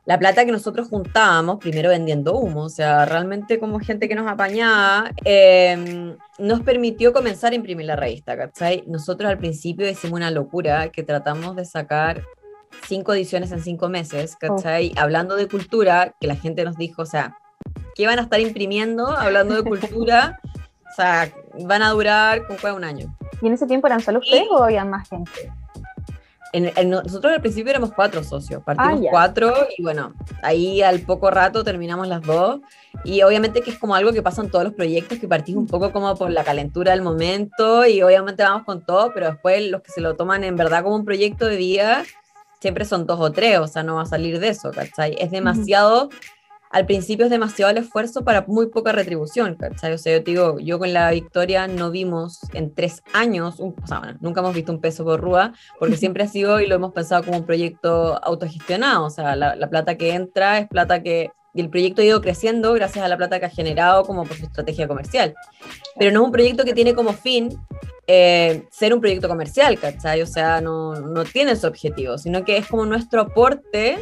la 0.07 0.17
plata 0.17 0.45
que 0.45 0.53
nosotros 0.53 0.87
juntábamos, 0.87 1.57
primero 1.57 1.89
vendiendo 1.89 2.37
humo, 2.37 2.63
o 2.63 2.69
sea, 2.69 3.03
realmente 3.03 3.59
como 3.59 3.77
gente 3.81 4.07
que 4.07 4.15
nos 4.15 4.25
apañaba, 4.25 5.11
em, 5.25 6.15
nos 6.39 6.61
permitió 6.61 7.11
comenzar 7.11 7.51
a 7.51 7.55
imprimir 7.55 7.87
la 7.87 7.97
revista, 7.97 8.37
¿cachai? 8.37 8.85
Nosotros 8.87 9.29
al 9.29 9.37
principio 9.37 9.87
hicimos 9.87 10.15
una 10.15 10.31
locura 10.31 10.93
que 10.93 11.03
tratamos 11.03 11.57
de 11.57 11.65
sacar 11.65 12.23
cinco 12.87 13.13
ediciones 13.13 13.51
en 13.51 13.61
cinco 13.61 13.89
meses, 13.89 14.37
¿cachai? 14.37 14.93
Oh. 14.95 15.01
Hablando 15.01 15.35
de 15.35 15.49
cultura, 15.49 16.15
que 16.21 16.27
la 16.27 16.37
gente 16.37 16.63
nos 16.63 16.77
dijo, 16.77 17.01
o 17.01 17.05
sea, 17.05 17.37
que 17.93 18.07
van 18.07 18.17
a 18.19 18.21
estar 18.21 18.39
imprimiendo, 18.39 19.09
hablando 19.09 19.55
de 19.55 19.63
cultura. 19.63 20.39
o 20.89 20.95
sea, 20.95 21.29
van 21.65 21.81
a 21.81 21.89
durar 21.89 22.47
con 22.47 22.75
un 22.75 22.85
año. 22.85 23.13
¿Y 23.41 23.47
en 23.47 23.53
ese 23.53 23.67
tiempo 23.67 23.87
eran 23.87 23.99
solo 23.99 24.19
ustedes 24.19 24.47
o 24.49 24.63
había 24.63 24.85
más 24.85 25.09
gente? 25.09 25.51
En, 26.53 26.89
nosotros 26.89 27.33
al 27.33 27.41
principio 27.41 27.71
éramos 27.71 27.91
cuatro 27.93 28.23
socios, 28.23 28.63
partimos 28.63 29.01
ah, 29.05 29.07
cuatro 29.11 29.53
y 29.77 29.83
bueno, 29.83 30.13
ahí 30.41 30.81
al 30.81 31.01
poco 31.01 31.29
rato 31.29 31.63
terminamos 31.63 32.07
las 32.07 32.21
dos. 32.21 32.61
Y 33.03 33.21
obviamente 33.21 33.61
que 33.61 33.69
es 33.69 33.77
como 33.77 33.95
algo 33.95 34.11
que 34.13 34.23
pasa 34.23 34.41
en 34.41 34.49
todos 34.49 34.65
los 34.65 34.73
proyectos, 34.73 35.19
que 35.19 35.27
partís 35.27 35.55
un 35.55 35.67
poco 35.67 35.91
como 35.91 36.15
por 36.15 36.31
la 36.31 36.43
calentura 36.43 36.91
del 36.91 37.01
momento 37.01 37.85
y 37.85 38.01
obviamente 38.01 38.43
vamos 38.43 38.63
con 38.65 38.81
todo, 38.81 39.11
pero 39.13 39.27
después 39.27 39.69
los 39.69 39.81
que 39.81 39.91
se 39.91 40.01
lo 40.01 40.15
toman 40.15 40.43
en 40.43 40.55
verdad 40.55 40.83
como 40.83 40.95
un 40.95 41.05
proyecto 41.05 41.45
de 41.45 41.57
vida, 41.57 42.03
siempre 42.59 42.85
son 42.85 43.05
dos 43.05 43.19
o 43.19 43.31
tres, 43.31 43.59
o 43.59 43.67
sea, 43.67 43.83
no 43.83 43.95
va 43.95 44.01
a 44.03 44.05
salir 44.05 44.39
de 44.39 44.49
eso, 44.49 44.71
¿cachai? 44.71 45.15
Es 45.19 45.31
demasiado 45.31 46.09
al 46.69 46.85
principio 46.85 47.25
es 47.25 47.31
demasiado 47.31 47.71
el 47.71 47.77
esfuerzo 47.77 48.23
para 48.23 48.45
muy 48.47 48.67
poca 48.67 48.91
retribución, 48.91 49.55
¿cachai? 49.55 49.93
O 49.93 49.97
sea, 49.97 50.13
yo 50.17 50.23
te 50.23 50.31
digo, 50.31 50.59
yo 50.59 50.79
con 50.79 50.93
la 50.93 51.11
victoria 51.11 51.67
no 51.67 51.91
vimos 51.91 52.39
en 52.53 52.73
tres 52.73 53.03
años, 53.13 53.59
o 53.59 53.73
sea, 53.85 53.99
bueno, 53.99 54.17
nunca 54.21 54.41
hemos 54.41 54.53
visto 54.53 54.71
un 54.71 54.81
peso 54.81 55.03
por 55.03 55.21
rúa, 55.21 55.53
porque 55.79 55.97
siempre 55.97 56.23
ha 56.23 56.27
sido 56.27 56.59
y 56.59 56.67
lo 56.67 56.75
hemos 56.75 56.93
pensado 56.93 57.23
como 57.23 57.37
un 57.37 57.45
proyecto 57.45 58.19
autogestionado, 58.23 59.05
o 59.05 59.09
sea, 59.09 59.35
la, 59.35 59.67
plata 59.69 59.97
que 59.97 60.13
entra 60.13 60.59
es 60.59 60.67
plata 60.67 61.03
que, 61.03 61.31
y 61.53 61.61
el 61.61 61.69
proyecto 61.69 62.01
ha 62.01 62.05
ido 62.05 62.21
creciendo 62.21 62.73
gracias 62.73 63.03
a 63.03 63.07
la 63.07 63.17
plata 63.17 63.39
que 63.39 63.47
ha 63.47 63.49
generado 63.49 64.03
como 64.03 64.23
por 64.23 64.37
su 64.37 64.45
estrategia 64.45 64.87
comercial. 64.87 65.33
Pero 65.97 66.11
no 66.11 66.21
es 66.21 66.25
un 66.27 66.31
proyecto 66.31 66.63
que 66.63 66.73
tiene 66.73 66.93
como 66.93 67.11
fin 67.11 67.49
eh, 68.05 68.63
ser 68.71 68.93
un 68.93 69.01
proyecto 69.01 69.27
comercial, 69.27 69.77
¿cachai? 69.77 70.21
O 70.21 70.27
sea, 70.27 70.61
no, 70.61 70.93
no 70.95 71.25
tiene 71.25 71.51
ese 71.51 71.67
objetivo, 71.67 72.17
sino 72.17 72.45
que 72.45 72.57
es 72.57 72.67
como 72.67 72.85
nuestro 72.85 73.21
aporte 73.21 73.97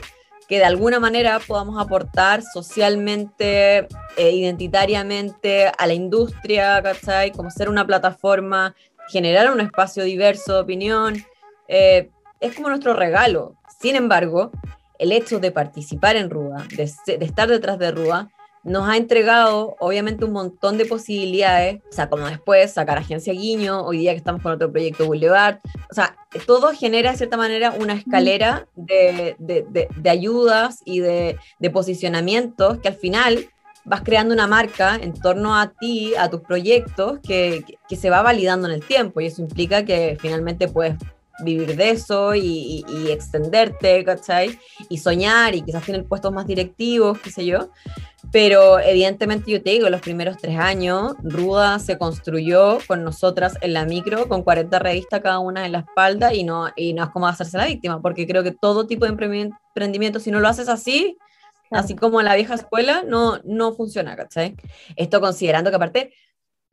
que 0.48 0.58
de 0.58 0.66
alguna 0.66 1.00
manera 1.00 1.40
podamos 1.40 1.82
aportar 1.82 2.42
socialmente 2.42 3.88
eh, 4.18 4.32
identitariamente 4.32 5.72
a 5.78 5.88
la 5.88 5.94
industria, 5.94 6.82
¿cachai? 6.82 7.32
Como 7.32 7.50
ser 7.50 7.70
una 7.70 7.86
plataforma, 7.86 8.76
generar 9.10 9.52
un 9.52 9.62
espacio 9.62 10.04
diverso 10.04 10.54
de 10.54 10.60
opinión, 10.60 11.26
eh, 11.68 12.10
es 12.40 12.56
como 12.56 12.70
nuestro 12.70 12.94
regalo. 12.94 13.56
Sin 13.80 13.96
embargo, 13.96 14.52
el 15.00 15.12
hecho 15.12 15.40
de 15.40 15.52
participar 15.52 16.16
en 16.16 16.30
Ruda, 16.30 16.66
de, 16.76 17.18
de 17.18 17.26
estar 17.26 17.48
detrás 17.48 17.80
de 17.80 17.92
Ruda, 17.92 18.30
nos 18.66 18.90
ha 18.90 18.98
entregado 18.98 19.76
obviamente 19.80 20.26
un 20.26 20.34
montón 20.34 20.78
de 20.78 20.86
posibilidades, 20.86 21.82
o 21.88 21.94
sea, 21.94 22.10
como 22.10 22.26
después 22.26 22.74
sacar 22.74 22.98
Agencia 22.98 23.32
Guiño, 23.32 23.86
hoy 23.86 24.00
día 24.00 24.12
que 24.12 24.18
estamos 24.18 24.42
con 24.42 24.52
otro 24.52 24.72
proyecto 24.72 25.06
Boulevard, 25.06 25.60
o 25.90 25.94
sea, 25.94 26.18
todo 26.48 26.74
genera 26.74 27.12
de 27.12 27.18
cierta 27.18 27.38
manera 27.38 27.76
una 27.80 27.94
escalera 27.94 28.68
de, 28.76 29.36
de, 29.38 29.88
de, 29.96 30.10
ayudas 30.10 30.82
y 30.84 31.00
de, 31.00 31.38
posicionamientos 31.72 32.80
que 32.80 32.88
al 32.88 32.96
final 32.96 33.48
vas 33.86 34.02
creando 34.02 34.34
una 34.34 34.48
marca 34.48 34.96
en 34.96 35.14
torno 35.14 35.56
a 35.56 35.74
ti, 35.80 36.14
a 36.18 36.30
tus 36.30 36.42
proyectos, 36.42 37.20
que, 37.20 37.64
que, 37.88 37.96
se 37.96 38.10
va 38.10 38.24
validando 38.24 38.68
en 38.68 38.74
el 38.74 38.84
tiempo 38.84 39.22
y 39.22 39.28
eso 39.28 39.42
implica 39.42 39.86
que 39.86 40.18
finalmente 40.20 40.68
puedes 40.68 40.96
vivir 41.40 41.76
de 41.76 41.90
eso 41.92 42.34
y, 42.34 42.86
y, 42.88 43.12
extenderte, 43.12 44.04
¿cachai? 44.06 44.58
Y 44.90 44.98
soñar 44.98 45.54
y 45.56 45.62
quizás 45.62 45.86
tener 45.86 46.06
puestos 46.06 46.32
más 46.32 46.48
directivos, 46.48 47.20
qué 47.20 47.30
sé 47.30 47.46
yo. 47.46 47.70
Pero 48.36 48.82
evidentemente 48.82 49.50
yo 49.50 49.64
te 49.64 49.70
digo, 49.70 49.90
los 49.90 50.02
primeros 50.02 50.36
tres 50.36 50.58
años, 50.58 51.14
Ruda 51.24 51.80
se 51.80 51.98
construyó 51.98 52.80
con 52.86 53.02
nosotras 53.02 53.58
en 53.62 53.72
la 53.72 53.86
micro, 53.86 54.28
con 54.28 54.44
40 54.44 54.78
revistas 54.78 55.22
cada 55.22 55.40
una 55.40 55.66
en 55.66 55.72
la 55.72 55.80
espalda 55.80 56.34
y 56.34 56.44
no, 56.44 56.68
y 56.76 56.92
no 56.92 57.06
es 57.06 57.10
como 57.12 57.28
hacerse 57.28 57.58
la 57.58 57.66
víctima, 57.66 58.02
porque 58.02 58.28
creo 58.28 58.44
que 58.44 58.52
todo 58.52 58.88
tipo 58.88 59.06
de 59.06 59.12
emprendimiento, 59.12 60.20
si 60.20 60.32
no 60.32 60.42
lo 60.42 60.50
haces 60.50 60.68
así, 60.68 61.18
así 61.72 61.96
como 61.96 62.20
en 62.20 62.26
la 62.26 62.36
vieja 62.36 62.56
escuela, 62.56 63.06
no, 63.08 63.40
no 63.46 63.74
funciona, 63.74 64.18
¿cachai? 64.18 64.58
Esto 64.98 65.22
considerando 65.22 65.70
que 65.70 65.78
aparte 65.78 66.14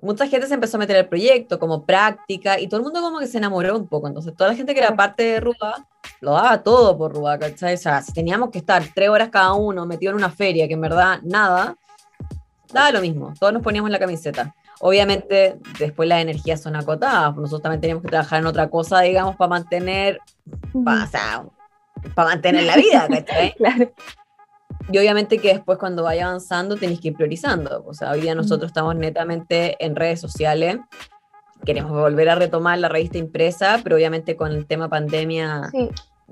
mucha 0.03 0.27
gente 0.27 0.49
se 0.49 0.55
empezó 0.55 0.77
a 0.77 0.81
meter 0.81 0.97
al 0.97 1.09
proyecto 1.09 1.59
como 1.59 1.87
práctica 1.87 2.59
y 2.61 2.67
todo 2.67 2.79
el 2.79 2.85
mundo 2.85 3.01
como 3.01 3.21
que 3.21 3.27
se 3.29 3.39
enamoró 3.39 3.79
un 3.79 3.87
poco. 3.87 4.09
Entonces, 4.09 4.35
toda 4.37 4.51
la 4.51 4.57
gente 4.57 4.75
que 4.75 4.81
era 4.81 4.95
parte 4.97 5.23
de 5.23 5.41
Ruda 5.41 5.87
lo 6.21 6.33
daba 6.33 6.63
todo 6.63 6.99
por 6.99 7.15
Ruda, 7.15 7.39
¿cachai? 7.39 7.75
O 7.75 7.79
sea, 7.79 8.03
si 8.03 8.13
teníamos 8.13 8.51
que 8.51 8.59
estar 8.59 8.83
tres 8.95 9.09
horas 9.09 9.29
cada 9.31 9.55
uno 9.55 9.87
metido 9.87 10.11
en 10.11 10.17
una 10.17 10.31
feria, 10.31 10.67
que 10.67 10.75
en 10.75 10.81
verdad 10.81 11.21
nada, 11.23 11.77
daba 12.73 12.91
lo 12.91 13.01
mismo. 13.01 13.33
Todos 13.39 13.53
nos 13.53 13.63
poníamos 13.63 13.91
la 13.91 14.01
camiseta. 14.01 14.55
Obviamente, 14.81 15.59
después 15.79 16.09
las 16.09 16.21
energías 16.21 16.61
son 16.61 16.75
acotadas. 16.75 17.37
Nosotros 17.37 17.63
también 17.63 17.81
teníamos 17.81 18.03
que 18.03 18.09
trabajar 18.09 18.41
en 18.41 18.47
otra 18.47 18.69
cosa, 18.69 19.01
digamos, 19.03 19.37
para 19.37 19.51
mantener, 19.51 20.19
para, 20.85 21.05
o 21.05 21.07
sea, 21.07 21.45
para 22.17 22.31
mantener 22.31 22.65
la 22.65 22.77
vida, 22.77 23.07
¿cachai? 23.09 23.55
claro. 23.57 23.93
Y 24.91 24.99
obviamente 24.99 25.39
que 25.39 25.49
después 25.49 25.79
cuando 25.79 26.03
vaya 26.03 26.27
avanzando 26.27 26.77
tenéis 26.77 27.01
que 27.01 27.09
ir 27.09 27.15
priorizando. 27.15 27.85
O 27.87 27.95
sea, 27.95 28.11
hoy 28.11 28.21
día 28.21 28.35
nosotros 28.35 28.71
estamos 28.71 28.97
netamente 28.97 29.77
en 29.85 29.97
redes 29.97 30.21
sociales. 30.21 30.79
Queremos 31.65 31.93
volver 31.93 32.29
a 32.29 32.35
retomar 32.35 32.79
la 32.79 32.89
revista 32.89 33.19
impresa, 33.19 33.81
pero 33.83 33.97
obviamente 33.97 34.37
con 34.37 34.51
el 34.51 34.67
tema 34.67 34.89
pandemia 34.89 35.71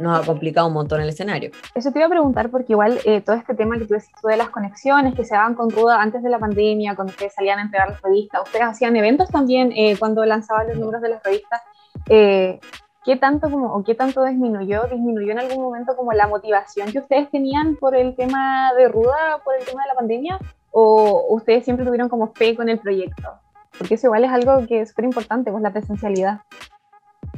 nos 0.00 0.18
ha 0.18 0.26
complicado 0.26 0.66
un 0.66 0.72
montón 0.72 1.00
el 1.00 1.08
escenario. 1.08 1.50
Eso 1.74 1.92
te 1.92 1.98
iba 1.98 2.06
a 2.06 2.10
preguntar 2.10 2.50
porque 2.50 2.72
igual 2.72 2.98
eh, 3.04 3.20
todo 3.20 3.36
este 3.36 3.54
tema 3.54 3.78
que 3.78 3.84
tú 3.84 3.94
decís 3.94 4.10
de 4.22 4.36
las 4.36 4.48
conexiones 4.50 5.14
que 5.14 5.24
se 5.24 5.34
daban 5.34 5.54
con 5.54 5.70
Ruda 5.70 6.00
antes 6.00 6.22
de 6.22 6.30
la 6.30 6.38
pandemia, 6.38 6.96
cuando 6.96 7.12
ustedes 7.12 7.34
salían 7.34 7.58
a 7.58 7.62
entregar 7.62 7.90
las 7.90 8.02
revistas, 8.02 8.42
ustedes 8.42 8.64
hacían 8.64 8.96
eventos 8.96 9.28
también 9.28 9.72
eh, 9.76 9.96
cuando 9.98 10.24
lanzaban 10.24 10.68
los 10.68 10.78
números 10.78 11.02
de 11.02 11.08
las 11.10 11.22
revistas. 11.22 11.60
Eh, 12.08 12.58
¿qué 13.04 13.16
tanto 13.16 13.50
como, 13.50 13.74
o 13.74 13.84
qué 13.84 13.94
tanto 13.94 14.24
disminuyó, 14.24 14.84
disminuyó 14.84 15.32
en 15.32 15.38
algún 15.38 15.62
momento 15.62 15.96
como 15.96 16.12
la 16.12 16.28
motivación 16.28 16.92
que 16.92 16.98
ustedes 16.98 17.30
tenían 17.30 17.76
por 17.76 17.96
el 17.96 18.14
tema 18.14 18.72
de 18.76 18.88
Ruda, 18.88 19.40
por 19.44 19.54
el 19.58 19.64
tema 19.64 19.82
de 19.82 19.88
la 19.88 19.94
pandemia? 19.94 20.38
¿O 20.70 21.34
ustedes 21.34 21.64
siempre 21.64 21.84
tuvieron 21.84 22.08
como 22.08 22.32
fe 22.32 22.54
con 22.54 22.68
el 22.68 22.78
proyecto? 22.78 23.28
Porque 23.76 23.94
eso 23.94 24.08
igual 24.08 24.24
es 24.24 24.30
algo 24.30 24.66
que 24.66 24.82
es 24.82 24.90
súper 24.90 25.06
importante, 25.06 25.50
pues 25.50 25.62
la 25.62 25.72
presencialidad. 25.72 26.40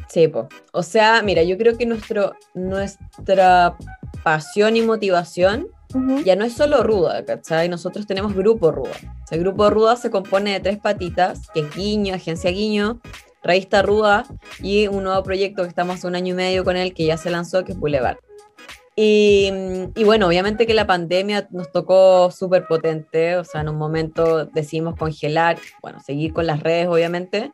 Sí, 0.08 0.28
pues. 0.28 0.46
O 0.72 0.82
sea, 0.82 1.22
mira, 1.22 1.42
yo 1.42 1.56
creo 1.56 1.78
que 1.78 1.86
nuestro, 1.86 2.34
nuestra 2.54 3.76
pasión 4.22 4.76
y 4.76 4.82
motivación 4.82 5.68
ya 6.24 6.36
no 6.36 6.44
es 6.44 6.54
solo 6.54 6.82
Ruda, 6.82 7.24
¿cachai? 7.24 7.68
Nosotros 7.68 8.06
tenemos 8.06 8.34
Grupo 8.34 8.70
Ruda. 8.70 8.92
el 9.30 9.40
Grupo 9.40 9.68
Ruda 9.70 9.96
se 9.96 10.10
compone 10.10 10.52
de 10.52 10.60
tres 10.60 10.78
patitas, 10.78 11.48
que 11.52 11.60
es 11.60 11.74
Guiño, 11.74 12.14
Agencia 12.14 12.50
Guiño, 12.50 13.00
Revista 13.42 13.82
Ruda 13.82 14.24
y 14.60 14.86
un 14.86 15.04
nuevo 15.04 15.22
proyecto 15.22 15.62
que 15.62 15.68
estamos 15.68 16.04
un 16.04 16.14
año 16.14 16.34
y 16.34 16.36
medio 16.36 16.64
con 16.64 16.76
él 16.76 16.94
que 16.94 17.06
ya 17.06 17.16
se 17.16 17.30
lanzó, 17.30 17.64
que 17.64 17.72
es 17.72 17.78
Boulevard. 17.78 18.18
Y, 18.94 19.50
y 19.94 20.04
bueno, 20.04 20.26
obviamente 20.26 20.66
que 20.66 20.74
la 20.74 20.86
pandemia 20.86 21.48
nos 21.50 21.72
tocó 21.72 22.30
súper 22.30 22.66
potente, 22.66 23.36
o 23.36 23.44
sea, 23.44 23.62
en 23.62 23.70
un 23.70 23.76
momento 23.76 24.44
decidimos 24.44 24.96
congelar, 24.96 25.58
bueno, 25.80 25.98
seguir 26.00 26.32
con 26.34 26.46
las 26.46 26.60
redes, 26.60 26.88
obviamente, 26.88 27.52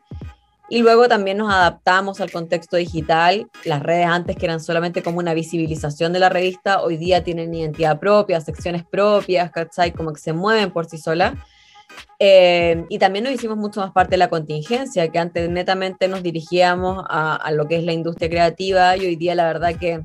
y 0.69 0.79
luego 0.79 1.07
también 1.07 1.37
nos 1.37 1.51
adaptamos 1.51 2.21
al 2.21 2.31
contexto 2.31 2.77
digital. 2.77 3.49
Las 3.65 3.81
redes 3.81 4.05
antes 4.05 4.35
que 4.35 4.45
eran 4.45 4.59
solamente 4.59 5.01
como 5.01 5.17
una 5.17 5.33
visibilización 5.33 6.13
de 6.13 6.19
la 6.19 6.29
revista, 6.29 6.83
hoy 6.83 6.97
día 6.97 7.23
tienen 7.23 7.53
identidad 7.53 7.99
propia, 7.99 8.39
secciones 8.39 8.83
propias, 8.85 9.49
¿cachai? 9.51 9.91
Como 9.91 10.13
que 10.13 10.21
se 10.21 10.31
mueven 10.31 10.71
por 10.71 10.85
sí 10.85 10.99
solas. 10.99 11.33
Eh, 12.19 12.85
y 12.89 12.99
también 12.99 13.23
nos 13.23 13.33
hicimos 13.33 13.57
mucho 13.57 13.79
más 13.79 13.91
parte 13.91 14.11
de 14.11 14.17
la 14.17 14.29
contingencia, 14.29 15.07
que 15.07 15.19
antes 15.19 15.49
netamente 15.49 16.07
nos 16.07 16.21
dirigíamos 16.21 17.05
a, 17.09 17.35
a, 17.35 17.51
lo 17.51 17.67
que 17.67 17.77
es 17.77 17.83
la 17.83 17.93
industria 17.93 18.29
creativa 18.29 18.97
y 18.97 19.05
hoy 19.05 19.15
día 19.15 19.35
la 19.35 19.45
verdad 19.45 19.75
que 19.75 20.03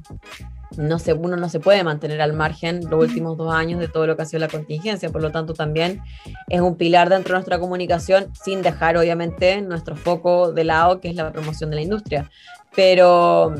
no 0.76 0.99
se, 0.99 1.12
uno 1.12 1.37
no 1.37 1.49
se 1.49 1.61
puede 1.61 1.85
mantener 1.85 2.21
al 2.21 2.33
margen 2.33 2.88
los 2.88 3.09
últimos 3.09 3.37
dos 3.37 3.53
años 3.53 3.81
de 3.81 3.88
todo 3.88 4.07
lo 4.07 4.17
que 4.17 4.23
ha 4.23 4.26
sido 4.26 4.41
la 4.41 4.49
contingencia, 4.49 5.11
por 5.11 5.23
lo 5.23 5.31
tanto 5.31 5.55
también 5.55 6.00
es 6.49 6.61
un 6.61 6.76
pilar 6.76 7.09
dentro 7.09 7.33
de 7.33 7.38
nuestra 7.38 7.59
comunicación 7.59 8.29
sin 8.35 8.62
dejar 8.62 8.97
obviamente 8.97 9.61
nuestro 9.62 9.97
foco 9.97 10.53
de 10.53 10.64
lado, 10.64 11.00
que 11.00 11.09
es 11.09 11.17
la 11.17 11.33
promoción 11.33 11.71
de 11.71 11.76
la 11.76 11.83
industria. 11.83 12.31
Pero, 12.75 13.55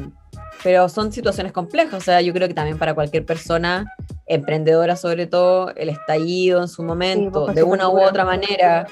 pero 0.63 0.89
son 0.89 1.13
situaciones 1.13 1.53
complejas, 1.53 1.95
o 1.95 2.01
sea, 2.01 2.21
yo 2.21 2.33
creo 2.33 2.49
que 2.49 2.55
también 2.55 2.79
para 2.79 2.95
cualquier 2.95 3.25
persona 3.25 3.87
emprendedora 4.27 4.97
sobre 4.97 5.27
todo, 5.27 5.75
el 5.77 5.89
estallido 5.89 6.61
en 6.63 6.69
su 6.69 6.83
momento, 6.83 7.47
de 7.47 7.63
una 7.63 7.89
u 7.89 8.01
otra 8.01 8.25
manera, 8.25 8.87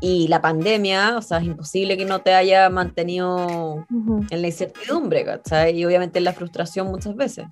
y 0.00 0.28
la 0.28 0.40
pandemia, 0.40 1.16
o 1.18 1.22
sea, 1.22 1.38
es 1.38 1.44
imposible 1.44 1.96
que 1.96 2.06
no 2.06 2.20
te 2.20 2.34
haya 2.34 2.70
mantenido 2.70 3.86
en 4.30 4.40
la 4.42 4.46
incertidumbre, 4.46 5.24
¿cachai? 5.24 5.76
Y 5.76 5.84
obviamente 5.84 6.18
en 6.18 6.24
la 6.24 6.32
frustración 6.32 6.86
muchas 6.88 7.14
veces. 7.16 7.46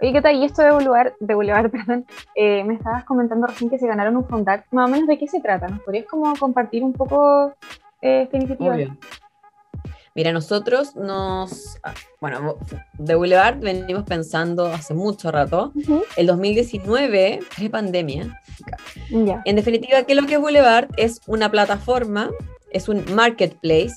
Oye, 0.00 0.12
¿qué 0.12 0.22
tal? 0.22 0.36
Y 0.36 0.44
esto 0.44 0.62
de 0.62 0.70
Boulevard, 0.70 1.12
de 1.20 1.34
Boulevard 1.34 1.70
perdón, 1.70 2.06
eh, 2.34 2.64
me 2.64 2.74
estabas 2.74 3.04
comentando 3.04 3.46
recién 3.46 3.70
que 3.70 3.78
se 3.78 3.86
ganaron 3.86 4.16
un 4.16 4.26
Fondac. 4.26 4.66
Más 4.70 4.88
o 4.88 4.92
menos, 4.92 5.06
¿de 5.06 5.18
qué 5.18 5.26
se 5.26 5.40
trata? 5.40 5.68
¿Nos 5.68 5.80
podrías 5.80 6.06
como 6.06 6.34
compartir 6.36 6.82
un 6.82 6.92
poco 6.92 7.54
eh, 8.00 8.22
esta 8.22 8.36
iniciativa? 8.36 8.76
Mira, 10.16 10.32
nosotros 10.32 10.96
nos, 10.96 11.76
ah, 11.82 11.92
bueno, 12.22 12.56
de 12.94 13.14
Boulevard 13.14 13.58
venimos 13.58 14.04
pensando 14.04 14.64
hace 14.64 14.94
mucho 14.94 15.30
rato. 15.30 15.74
El 16.16 16.26
2019, 16.26 17.40
pre-pandemia. 17.54 18.40
En 19.44 19.56
definitiva, 19.56 20.04
¿qué 20.04 20.14
es 20.14 20.18
lo 20.18 20.26
que 20.26 20.36
es 20.36 20.40
Boulevard? 20.40 20.88
Es 20.96 21.20
una 21.26 21.50
plataforma, 21.50 22.30
es 22.70 22.88
un 22.88 23.04
marketplace 23.14 23.92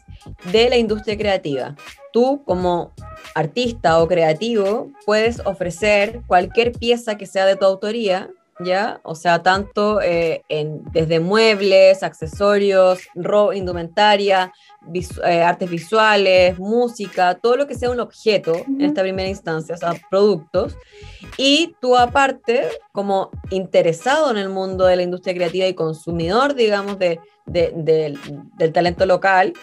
de 0.52 0.70
la 0.70 0.76
industria 0.76 1.18
creativa. 1.18 1.78
Tú 2.12 2.44
como 2.44 2.92
artista 3.34 4.04
o 4.04 4.08
creativo 4.10 4.92
puedes 5.06 5.40
ofrecer 5.46 6.22
cualquier 6.28 6.74
pieza 6.74 7.18
que 7.18 7.28
sea 7.28 7.46
de 7.46 7.56
tu 7.56 7.64
autoría 7.64 8.30
¿ya? 8.60 9.00
O 9.04 9.16
sea, 9.16 9.42
tanto 9.42 10.02
eh, 10.02 10.44
en, 10.50 10.84
desde 10.92 11.20
muebles, 11.20 12.04
accesorios, 12.04 13.00
ropa, 13.16 13.56
indumentaria, 13.56 14.52
eh, 14.94 15.42
artes 15.42 15.70
visuales, 15.70 16.60
música, 16.60 17.36
todo 17.36 17.56
lo 17.56 17.68
que 17.68 17.76
sea 17.76 17.90
un 17.90 18.00
objeto 18.00 18.54
en 18.68 18.82
esta 18.82 19.02
primera 19.02 19.30
instancia, 19.30 19.76
o 19.76 19.78
sea, 19.78 19.94
productos. 20.10 20.76
Y 21.38 21.76
tú 21.80 21.96
aparte, 21.96 22.68
como 22.92 23.32
interesado 23.50 24.32
en 24.32 24.38
el 24.38 24.50
mundo 24.50 24.86
de 24.86 24.96
la 24.96 25.04
industria 25.04 25.34
creativa 25.34 25.68
y 25.68 25.74
consumidor, 25.74 26.56
digamos, 26.56 27.00
de, 27.00 27.20
del 27.46 28.74
talento 28.74 29.06
local, 29.06 29.54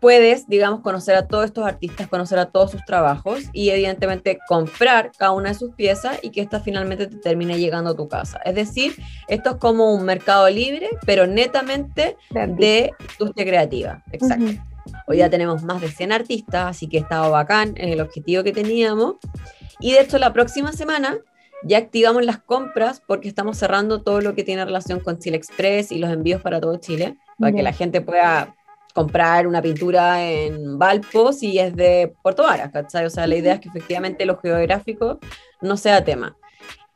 puedes, 0.00 0.48
digamos, 0.48 0.80
conocer 0.80 1.14
a 1.16 1.26
todos 1.26 1.46
estos 1.46 1.66
artistas, 1.66 2.08
conocer 2.08 2.38
a 2.38 2.46
todos 2.46 2.70
sus 2.70 2.84
trabajos 2.84 3.44
y 3.52 3.70
evidentemente 3.70 4.38
comprar 4.48 5.12
cada 5.16 5.32
una 5.32 5.50
de 5.50 5.54
sus 5.54 5.74
piezas 5.74 6.18
y 6.22 6.30
que 6.30 6.40
esta 6.40 6.60
finalmente 6.60 7.06
te 7.06 7.16
termine 7.16 7.58
llegando 7.58 7.90
a 7.90 7.96
tu 7.96 8.08
casa. 8.08 8.40
Es 8.44 8.54
decir, 8.54 8.94
esto 9.28 9.50
es 9.50 9.56
como 9.56 9.94
un 9.94 10.04
mercado 10.04 10.48
libre, 10.48 10.90
pero 11.04 11.26
netamente 11.26 12.16
de 12.30 12.92
industria 13.12 13.46
creativa. 13.46 14.02
Exacto. 14.12 14.62
Hoy 15.06 15.18
ya 15.18 15.30
tenemos 15.30 15.62
más 15.62 15.80
de 15.80 15.90
100 15.90 16.12
artistas, 16.12 16.66
así 16.66 16.88
que 16.88 16.98
estado 16.98 17.30
bacán, 17.30 17.74
es 17.76 17.92
el 17.92 18.00
objetivo 18.00 18.42
que 18.42 18.52
teníamos. 18.52 19.16
Y 19.80 19.92
de 19.92 20.00
hecho, 20.00 20.18
la 20.18 20.32
próxima 20.32 20.72
semana 20.72 21.18
ya 21.64 21.78
activamos 21.78 22.24
las 22.24 22.38
compras 22.38 23.02
porque 23.06 23.28
estamos 23.28 23.58
cerrando 23.58 24.02
todo 24.02 24.20
lo 24.20 24.34
que 24.34 24.44
tiene 24.44 24.64
relación 24.64 25.00
con 25.00 25.18
Chile 25.18 25.36
Express 25.36 25.92
y 25.92 25.98
los 25.98 26.10
envíos 26.10 26.40
para 26.40 26.60
todo 26.60 26.76
Chile, 26.76 27.16
para 27.38 27.52
que 27.52 27.62
la 27.62 27.72
gente 27.72 28.00
pueda 28.00 28.54
comprar 28.98 29.46
una 29.46 29.62
pintura 29.62 30.28
en 30.28 30.76
Valpo 30.76 31.32
si 31.32 31.56
es 31.56 31.76
de 31.76 32.12
Puerto 32.20 32.42
Varas, 32.42 32.72
¿cachai? 32.72 33.06
O 33.06 33.10
sea, 33.10 33.28
la 33.28 33.36
idea 33.36 33.54
es 33.54 33.60
que 33.60 33.68
efectivamente 33.68 34.26
lo 34.26 34.40
geográfico 34.40 35.20
no 35.60 35.76
sea 35.76 36.02
tema. 36.02 36.36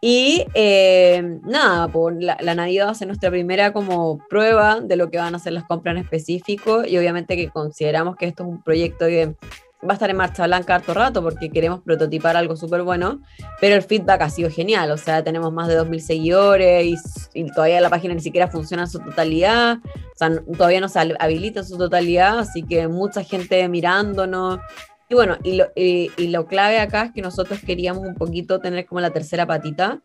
Y 0.01 0.45
eh, 0.55 1.39
nada, 1.45 1.87
por 1.87 2.21
la, 2.21 2.37
la, 2.41 2.57
Navidad 2.57 2.87
va 2.87 2.91
a 2.91 2.95
ser 2.97 3.07
nuestra 3.07 3.31
primera 3.31 3.73
como 3.73 4.19
prueba 4.29 4.81
de 4.81 4.97
lo 4.97 5.11
que 5.11 5.19
van 5.19 5.37
a 5.37 5.39
ser 5.39 5.53
las 5.53 5.63
compras 5.63 5.95
en 5.95 6.03
específico 6.03 6.85
y 6.85 6.99
obviamente 6.99 7.37
que 7.37 7.51
consideramos 7.51 8.17
que 8.17 8.27
esto 8.27 8.43
es 8.43 8.49
un 8.49 8.65
proyecto 8.65 9.07
que 9.07 9.37
va 9.87 9.91
a 9.91 9.95
estar 9.95 10.11
en 10.11 10.17
marcha 10.17 10.47
blanca 10.47 10.77
harto 10.77 10.95
rato 10.95 11.23
porque 11.23 11.51
queremos 11.51 11.81
prototipar 11.81 12.37
algo 12.37 12.57
súper 12.57 12.83
bueno, 12.83 13.21
pero 13.61 13.75
el 13.75 13.83
feedback 13.83 14.23
ha 14.23 14.31
sido 14.31 14.51
genial, 14.51 14.91
o 14.91 14.97
sea, 14.97 15.25
tenemos 15.25 15.53
más 15.53 15.69
de 15.69 15.81
2.000 15.81 15.99
seguidores 15.99 16.85
y, 16.85 16.97
y, 17.41 17.51
todavía 17.51 17.81
la 17.81 17.91
página 17.91 18.15
ni 18.15 18.21
siquiera 18.21 18.49
funciona 18.49 18.85
en 18.85 18.89
su 18.89 19.01
totalidad, 19.01 19.79
o 19.79 20.17
sea, 20.17 20.31
todavía 20.57 20.81
no 20.81 20.89
se 20.89 21.01
habilita 21.19 21.61
en 21.61 21.67
su 21.67 21.77
totalidad, 21.77 22.39
así 22.39 22.63
que 22.63 22.87
mucha 22.87 23.25
gente 23.25 23.69
mirándonos. 23.69 24.61
Y 25.09 25.15
bueno, 25.15 25.37
y 25.43 25.57
lo, 25.57 25.67
y, 25.75 26.11
y 26.17 26.29
lo 26.29 26.47
clave 26.47 26.79
acá 26.79 27.05
es 27.05 27.13
que 27.13 27.21
nosotros 27.21 27.61
queríamos 27.61 28.07
un 28.07 28.15
poquito 28.15 28.61
tener 28.61 28.87
como 28.87 29.01
la 29.01 29.11
tercera 29.11 29.47
patita, 29.47 30.01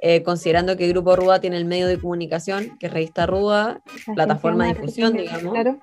eh, 0.00 0.22
considerando 0.22 0.76
que 0.76 0.86
el 0.86 0.92
Grupo 0.92 1.14
Ruda 1.16 1.40
tiene 1.40 1.58
el 1.58 1.64
medio 1.64 1.86
de 1.86 1.98
comunicación, 1.98 2.76
que 2.78 2.86
es 2.86 2.92
Revista 2.92 3.26
Ruda, 3.26 3.82
la 4.08 4.14
plataforma 4.14 4.66
de 4.66 4.74
difusión, 4.74 5.12
digamos. 5.12 5.52
Claro 5.52 5.78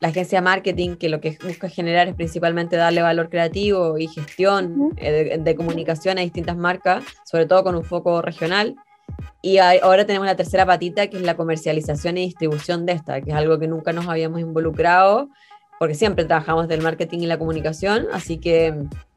la 0.00 0.08
agencia 0.08 0.40
marketing, 0.40 0.96
que 0.96 1.08
lo 1.08 1.20
que 1.20 1.38
busca 1.42 1.68
generar 1.68 2.08
es 2.08 2.14
principalmente 2.14 2.76
darle 2.76 3.02
valor 3.02 3.30
creativo 3.30 3.98
y 3.98 4.08
gestión 4.08 4.92
eh, 4.96 5.38
de, 5.40 5.56
comunicación 5.56 6.18
a 6.18 6.20
distintas 6.20 6.56
marcas, 6.56 7.04
sobre 7.24 7.46
todo 7.46 7.64
con 7.64 7.76
un 7.76 7.84
foco 7.84 8.22
regional. 8.22 8.76
Y 9.40 9.58
ahora 9.58 10.04
tenemos 10.04 10.26
la 10.26 10.36
tercera 10.36 10.66
patita, 10.66 11.06
que 11.06 11.16
es 11.16 11.22
la 11.22 11.36
comercialización 11.36 12.18
y 12.18 12.22
distribución 12.22 12.84
de 12.84 12.92
esta, 12.92 13.20
que 13.20 13.30
es 13.30 13.36
algo 13.36 13.58
que 13.58 13.68
nunca 13.68 13.92
nos 13.92 14.08
habíamos 14.08 14.40
involucrado, 14.40 15.28
porque 15.78 15.94
siempre 15.94 16.24
trabajamos 16.24 16.68
del 16.68 16.82
marketing 16.82 17.20
y 17.20 17.26
la 17.26 17.38
comunicación, 17.38 18.06
así 18.12 18.38
que 18.38 18.74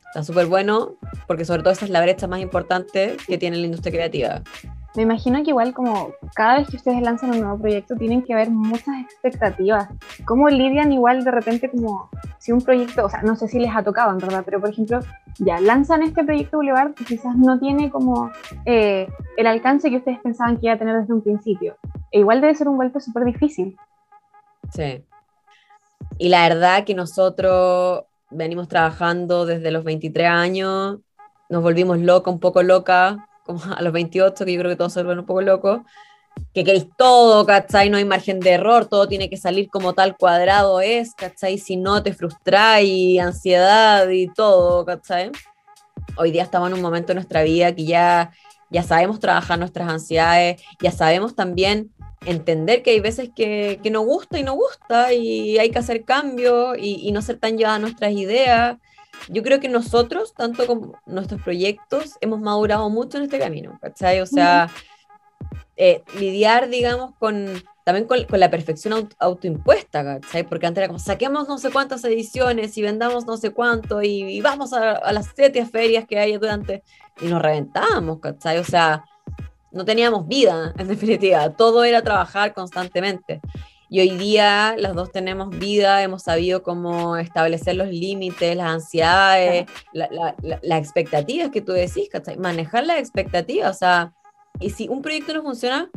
está 0.08 0.24
súper 0.24 0.46
bueno, 0.46 0.98
porque 1.28 1.46
sobre 1.46 1.64
todo 1.64 1.74
esa 1.74 1.86
es 1.86 1.92
la 1.92 2.02
brecha 2.02 2.28
más 2.28 2.42
importante 2.42 3.18
que 3.28 3.38
tiene 3.38 3.58
la 3.58 3.66
industria 3.66 3.92
creativa. 3.92 4.44
Me 4.96 5.04
imagino 5.04 5.44
que 5.44 5.52
igual 5.52 5.74
como 5.74 6.12
cada 6.34 6.58
vez 6.58 6.70
que 6.70 6.78
ustedes 6.78 7.02
lanzan 7.02 7.32
un 7.32 7.42
nuevo 7.42 7.60
proyecto 7.60 7.96
tienen 7.96 8.24
que 8.24 8.34
haber 8.34 8.50
muchas 8.50 8.96
expectativas. 9.02 9.88
¿Cómo 10.26 10.50
lidian 10.50 10.92
igual 10.92 11.24
de 11.24 11.32
repente 11.32 11.70
como 11.70 12.10
si 12.40 12.52
un 12.52 12.62
proyecto, 12.62 13.06
o 13.06 13.10
sea, 13.10 13.22
no 13.22 13.36
sé 13.36 13.48
si 13.48 13.60
les 13.60 13.76
ha 13.76 13.84
tocado 13.84 14.12
en 14.12 14.18
verdad, 14.18 14.42
pero 14.44 14.60
por 14.60 14.70
ejemplo, 14.70 15.00
ya 15.38 15.60
lanzan 15.60 16.02
este 16.02 16.24
proyecto 16.24 16.58
Boulevard 16.58 16.96
que 16.96 17.06
quizás 17.06 17.36
no 17.36 17.60
tiene 17.60 17.92
como 17.92 18.32
eh, 18.66 19.08
el 19.38 19.48
alcance 19.48 19.90
que 19.90 19.98
ustedes 19.98 20.20
pensaban 20.20 20.58
que 20.58 20.66
iba 20.66 20.74
a 20.74 20.80
tener 20.80 21.00
desde 21.00 21.14
un 21.14 21.22
principio. 21.22 21.78
E 22.12 22.20
igual 22.20 22.42
debe 22.42 22.56
ser 22.56 22.68
un 22.68 22.78
golpe 22.78 23.00
súper 23.00 23.26
difícil. 23.26 23.78
Sí. 24.74 25.06
Y 26.18 26.30
la 26.30 26.48
verdad 26.50 26.84
que 26.84 26.96
nosotros 26.96 28.06
venimos 28.32 28.68
trabajando 28.68 29.46
desde 29.46 29.72
los 29.72 29.84
23 29.84 30.28
años, 30.28 31.00
nos 31.50 31.64
volvimos 31.64 32.00
loca, 32.00 32.32
un 32.32 32.40
poco 32.40 32.64
loca, 32.64 33.29
como 33.50 33.62
a 33.76 33.82
los 33.82 33.92
28, 33.92 34.46
que 34.46 34.54
yo 34.54 34.60
creo 34.60 34.70
que 34.70 34.76
todos 34.76 34.94
se 34.94 35.00
vuelven 35.00 35.22
un 35.22 35.26
poco 35.26 35.42
locos, 35.42 35.82
que 36.54 36.64
queréis 36.64 36.86
todo, 36.96 37.48
¿cachai? 37.48 37.90
No 37.90 37.98
hay 37.98 38.06
margen 38.06 38.40
de 38.40 38.52
error, 38.52 38.86
todo 38.86 39.08
tiene 39.08 39.28
que 39.28 39.38
salir 39.38 39.70
como 39.72 39.94
tal 39.94 40.16
cuadrado 40.18 40.82
es, 40.82 41.16
¿cachai? 41.16 41.58
Si 41.58 41.76
no 41.76 42.04
te 42.04 42.14
frustráis, 42.14 43.20
ansiedad 43.20 44.08
y 44.10 44.28
todo, 44.28 44.86
¿cachai? 44.86 45.32
Hoy 46.16 46.30
día 46.30 46.44
estamos 46.44 46.70
en 46.70 46.76
un 46.76 46.82
momento 46.82 47.08
de 47.08 47.16
nuestra 47.16 47.42
vida 47.42 47.74
que 47.74 47.86
ya, 47.86 48.32
ya 48.70 48.84
sabemos 48.84 49.20
trabajar 49.20 49.58
nuestras 49.58 49.90
ansiedades, 49.90 50.62
ya 50.80 50.92
sabemos 50.92 51.36
también 51.36 51.92
entender 52.28 52.84
que 52.84 52.92
hay 52.92 53.00
veces 53.00 53.32
que, 53.36 53.80
que 53.82 53.90
nos 53.90 54.06
gusta 54.06 54.38
y 54.38 54.44
no 54.44 54.54
gusta 54.54 55.12
y 55.12 55.58
hay 55.58 55.72
que 55.72 55.80
hacer 55.80 56.06
cambios 56.06 56.78
y, 56.78 57.08
y 57.08 57.12
no 57.14 57.24
ser 57.24 57.40
tan 57.40 57.58
llevadas 57.58 57.78
a 57.78 57.82
nuestras 57.82 58.12
ideas 58.12 58.78
yo 59.28 59.44
creo 59.44 59.60
que 59.60 59.70
nosotros, 59.70 60.34
tanto 60.34 60.66
como 60.66 61.00
nuestros 61.06 61.42
proyectos, 61.42 62.18
hemos 62.22 62.40
madurado 62.40 62.90
mucho 62.90 63.18
en 63.18 63.26
este 63.26 63.40
camino, 63.40 63.78
¿cachai? 63.82 64.22
O 64.22 64.26
sea, 64.26 64.70
eh, 65.76 66.04
lidiar, 66.18 66.70
digamos, 66.70 67.14
con 67.20 67.62
también 67.84 68.06
con, 68.06 68.24
con 68.26 68.40
la 68.40 68.52
perfección 68.52 69.10
autoimpuesta, 69.18 70.04
¿cachai? 70.04 70.44
Porque 70.44 70.68
antes 70.68 70.80
era 70.80 70.88
como, 70.88 71.00
saquemos 71.00 71.48
no 71.48 71.58
sé 71.58 71.72
cuántas 71.72 72.04
ediciones 72.04 72.78
y 72.78 72.84
vendamos 72.84 73.26
no 73.26 73.36
sé 73.38 73.50
cuánto 73.52 74.04
y, 74.04 74.40
vamos 74.42 74.74
a, 74.74 74.92
a, 74.92 75.12
las 75.12 75.32
siete 75.36 75.66
ferias 75.66 76.06
que 76.08 76.20
hay 76.20 76.38
durante... 76.38 76.84
Y 77.22 77.26
nos 77.28 77.42
reventábamos, 77.42 78.20
¿cachai? 78.20 78.60
O 78.60 78.64
sea, 78.64 79.04
no 79.72 79.86
teníamos 79.86 80.28
vida, 80.28 80.74
en 80.78 80.88
definitiva. 80.88 81.50
Todo 81.50 81.84
era 81.84 82.02
trabajar 82.02 82.54
constantemente. 82.54 83.42
Y 83.92 84.02
hoy 84.02 84.12
día 84.12 84.76
las 84.78 84.94
dos 84.94 85.12
tenemos 85.12 85.50
vida, 85.50 86.04
hemos 86.04 86.22
sabido 86.24 86.62
cómo 86.62 87.18
establecer 87.18 87.76
los 87.76 87.90
límites, 87.90 88.56
las 88.56 88.68
ansiedades, 88.68 89.66
las 89.94 90.10
la, 90.42 90.78
expectativas 90.78 91.50
que 91.50 91.62
tú 91.62 91.72
decís, 91.72 92.08
¿cachai? 92.12 92.38
Manejar 92.38 92.86
las 92.86 93.00
expectativas, 93.00 93.76
o 93.76 93.80
sea, 93.80 94.14
y 94.60 94.70
si 94.70 94.88
un 94.88 95.02
proyecto 95.02 95.34
no 95.34 95.42
funciona, 95.42 95.90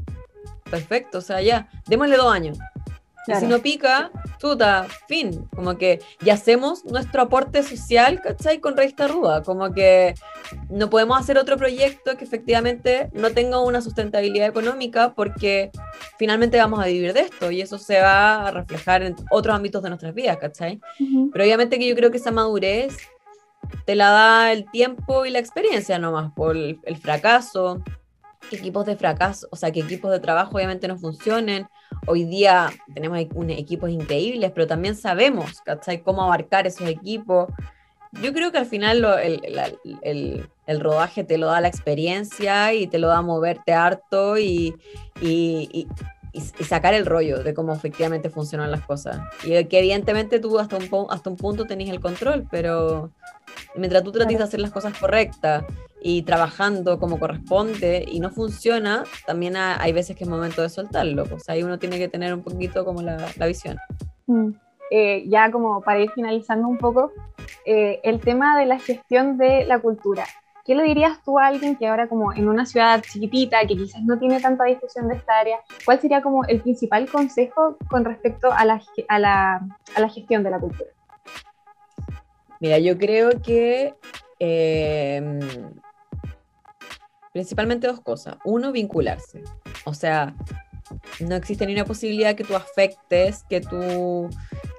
perfecto, 0.71 1.19
o 1.19 1.21
sea, 1.21 1.43
ya, 1.43 1.69
démosle 1.87 2.17
dos 2.17 2.33
años. 2.33 2.59
Y 3.27 3.35
si 3.37 3.47
no 3.47 3.61
pica, 3.61 4.11
tuta, 4.39 4.87
fin. 5.07 5.49
Como 5.55 5.79
que 5.79 6.01
ya 6.21 6.35
hacemos 6.35 6.85
nuestro 6.85 7.23
aporte 7.23 7.63
social, 7.63 8.21
¿cachai? 8.21 8.59
Con 8.59 8.77
Revista 8.77 9.07
Ruda. 9.07 9.43
Como 9.43 9.73
que 9.73 10.15
no 10.69 10.91
podemos 10.91 11.21
hacer 11.21 11.39
otro 11.39 11.57
proyecto 11.57 12.17
que 12.17 12.25
efectivamente 12.25 13.11
no 13.13 13.31
tenga 13.31 13.61
una 13.61 13.81
sustentabilidad 13.81 14.49
económica 14.49 15.15
porque 15.15 15.71
finalmente 16.19 16.59
vamos 16.59 16.81
a 16.81 16.87
vivir 16.87 17.13
de 17.13 17.21
esto 17.21 17.51
y 17.51 17.61
eso 17.61 17.79
se 17.79 18.01
va 18.01 18.49
a 18.49 18.51
reflejar 18.51 19.03
en 19.03 19.15
otros 19.31 19.55
ámbitos 19.55 19.83
de 19.83 19.91
nuestras 19.91 20.15
vidas, 20.15 20.39
¿cachai? 20.39 20.81
Pero 21.33 21.45
obviamente 21.45 21.79
que 21.79 21.89
yo 21.89 21.95
creo 21.95 22.11
que 22.11 22.19
esa 22.19 22.33
madurez 22.33 22.97
te 23.87 23.95
la 23.95 24.11
da 24.11 24.53
el 24.53 24.69
tiempo 24.71 25.25
y 25.25 25.31
la 25.31 25.39
experiencia 25.39 25.99
nomás 25.99 26.33
por 26.33 26.57
el, 26.57 26.81
el 26.85 26.97
fracaso, 26.97 27.83
que 28.53 28.59
equipos 28.59 28.85
de 28.85 28.97
fracaso, 28.97 29.49
o 29.51 29.57
sea, 29.57 29.71
que 29.71 29.81
equipos 29.81 30.11
de 30.11 30.21
trabajo 30.21 30.57
obviamente 30.57 30.87
no 30.87 30.99
funcionen. 30.99 31.67
Hoy 32.07 32.25
día 32.25 32.71
tenemos 32.95 33.19
equipos 33.19 33.91
increíbles, 33.91 34.53
pero 34.55 34.67
también 34.67 34.95
sabemos, 34.95 35.61
¿cachai? 35.63 36.03
Cómo 36.03 36.23
abarcar 36.23 36.67
esos 36.67 36.87
equipos. 36.87 37.49
Yo 38.21 38.35
creo 38.35 38.53
que 38.53 38.59
al 38.59 38.67
final 38.67 39.01
lo, 39.01 39.17
el, 39.17 39.41
el, 40.03 40.47
el, 40.67 40.81
rodaje 40.81 41.25
te 41.25 41.39
lo 41.39 41.47
da 41.47 41.63
la 41.63 41.69
experiencia 41.69 42.75
y 42.75 42.87
te 42.87 42.99
lo 42.99 43.09
da 43.09 43.23
moverte 43.23 43.73
harto 43.73 44.37
y, 44.37 44.75
y, 45.23 45.89
y, 46.35 46.65
sacar 46.65 46.93
el 46.93 47.07
rollo 47.07 47.43
de 47.43 47.55
cómo 47.55 47.73
efectivamente 47.73 48.29
funcionan 48.29 48.71
las 48.71 48.83
cosas. 48.83 49.19
Y 49.45 49.65
que 49.65 49.79
evidentemente 49.79 50.41
tú 50.41 50.59
hasta 50.59 50.77
un, 50.77 51.07
hasta 51.09 51.31
un 51.31 51.37
punto 51.37 51.65
tenés 51.65 51.89
el 51.89 52.01
control, 52.01 52.47
pero 52.51 53.13
mientras 53.77 54.03
tú 54.03 54.13
trates 54.13 54.37
de 54.37 54.45
hacer 54.45 54.61
las 54.61 54.73
cosas 54.73 54.93
correctas 54.99 55.65
y 56.03 56.23
trabajando 56.23 56.99
como 56.99 57.19
corresponde 57.19 58.05
y 58.07 58.21
no 58.21 58.31
funciona, 58.31 59.05
también 59.27 59.57
hay 59.57 59.93
veces 59.93 60.17
que 60.17 60.25
es 60.25 60.31
momento 60.31 60.63
de 60.63 60.69
soltarlo. 60.69 61.25
Pues 61.25 61.49
ahí 61.49 61.63
uno 61.63 61.79
tiene 61.79 61.99
que 61.99 62.09
tener 62.09 62.35
un 62.35 62.43
poquito 62.43 62.85
como 62.85 63.03
la, 63.03 63.29
la 63.37 63.47
visión. 63.47 63.79
Mm. 64.27 64.51
Eh, 64.91 65.25
ya 65.27 65.51
como 65.51 65.81
para 65.81 66.01
ir 66.01 66.11
finalizando 66.11 66.69
un 66.69 66.77
poco, 66.77 67.13
eh, 67.65 68.01
el 68.03 68.21
tema 68.21 68.59
de 68.59 68.67
la 68.67 68.79
gestión 68.79 69.39
de 69.39 69.65
la 69.65 69.79
cultura. 69.79 70.27
¿Qué 70.67 70.75
le 70.75 70.83
dirías 70.83 71.23
tú 71.25 71.39
a 71.39 71.47
alguien 71.47 71.77
que 71.77 71.89
ahora 71.89 72.09
como 72.09 72.33
en 72.35 72.47
una 72.47 72.67
ciudad 72.67 73.03
chiquitita, 73.03 73.61
que 73.63 73.75
quizás 73.75 74.03
no 74.03 74.19
tiene 74.19 74.39
tanta 74.39 74.65
difusión 74.65 75.09
de 75.09 75.17
esta 75.17 75.39
área, 75.39 75.59
cuál 75.85 75.99
sería 75.99 76.21
como 76.21 76.45
el 76.45 76.61
principal 76.61 77.09
consejo 77.09 77.79
con 77.89 78.05
respecto 78.05 78.53
a 78.53 78.65
la, 78.65 78.83
a 79.09 79.19
la, 79.19 79.67
a 79.97 80.01
la 80.01 80.09
gestión 80.09 80.43
de 80.43 80.51
la 80.51 80.61
cultura? 80.61 80.91
Mira, 82.61 82.79
yo 82.79 82.99
creo 82.99 83.31
que 83.43 83.95
eh, 84.39 85.41
principalmente 87.33 87.87
dos 87.87 88.01
cosas. 88.01 88.37
Uno, 88.45 88.73
vincularse. 88.73 89.43
O 89.85 89.95
sea, 89.95 90.35
no 91.21 91.35
existe 91.35 91.67
ni 91.67 91.73
una 91.73 91.85
posibilidad 91.85 92.35
que 92.35 92.45
tú 92.45 92.55
afectes, 92.55 93.45
que 93.49 93.61
tú, 93.61 94.29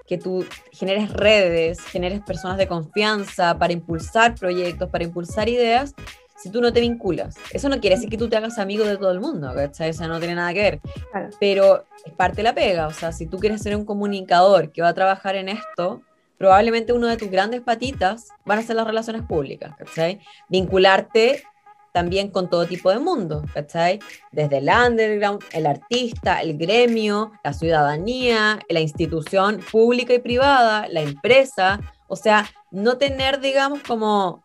que 0.08 0.18
tú 0.18 0.46
generes 0.72 1.12
redes, 1.12 1.82
generes 1.82 2.22
personas 2.22 2.58
de 2.58 2.68
confianza 2.68 3.58
para 3.58 3.74
impulsar 3.74 4.36
proyectos, 4.36 4.90
para 4.90 5.04
impulsar 5.04 5.50
ideas, 5.50 5.94
si 6.38 6.50
tú 6.50 6.62
no 6.62 6.74
te 6.74 6.82
vinculas. 6.82 7.36
Eso 7.52 7.70
no 7.70 7.80
quiere 7.80 7.96
decir 7.96 8.10
que 8.10 8.18
tú 8.18 8.28
te 8.28 8.36
hagas 8.36 8.60
amigo 8.60 8.86
de 8.86 8.98
todo 8.98 9.12
el 9.12 9.22
mundo, 9.22 9.54
¿cachai? 9.56 9.90
Eso 9.90 10.08
no 10.08 10.20
tiene 10.20 10.36
nada 10.36 10.54
que 10.54 10.62
ver. 10.62 10.82
Claro. 11.12 11.30
Pero 11.40 11.86
es 12.06 12.14
parte 12.14 12.38
de 12.38 12.44
la 12.44 12.54
pega. 12.54 12.88
O 12.88 12.94
sea, 12.94 13.12
si 13.14 13.26
tú 13.26 13.40
quieres 13.40 13.62
ser 13.62 13.76
un 13.76 13.86
comunicador 13.86 14.72
que 14.72 14.82
va 14.82 14.90
a 14.90 14.94
trabajar 14.94 15.36
en 15.36 15.48
esto, 15.48 16.02
probablemente 16.38 16.92
uno 16.92 17.08
de 17.08 17.16
tus 17.16 17.30
grandes 17.30 17.62
patitas 17.62 18.28
van 18.46 18.60
a 18.60 18.64
ser 18.64 18.76
las 18.76 18.86
relaciones 18.86 19.22
públicas, 19.22 19.74
¿cachai? 19.78 20.20
Vincularte 20.50 21.44
también 21.94 22.30
con 22.30 22.50
todo 22.50 22.66
tipo 22.66 22.90
de 22.90 23.00
mundo, 23.00 23.46
¿cachai? 23.54 24.00
Desde 24.32 24.58
el 24.58 24.68
underground, 24.68 25.42
el 25.54 25.68
artista, 25.68 26.42
el 26.42 26.58
gremio, 26.58 27.32
la 27.44 27.54
ciudadanía, 27.54 28.60
la 28.68 28.80
institución 28.82 29.62
pública 29.72 30.14
y 30.14 30.20
privada, 30.20 30.88
la 30.90 31.02
empresa, 31.02 31.80
o 32.08 32.16
sea, 32.16 32.50
no 32.72 32.98
tener, 32.98 33.40
digamos, 33.40 33.82
como 33.84 34.42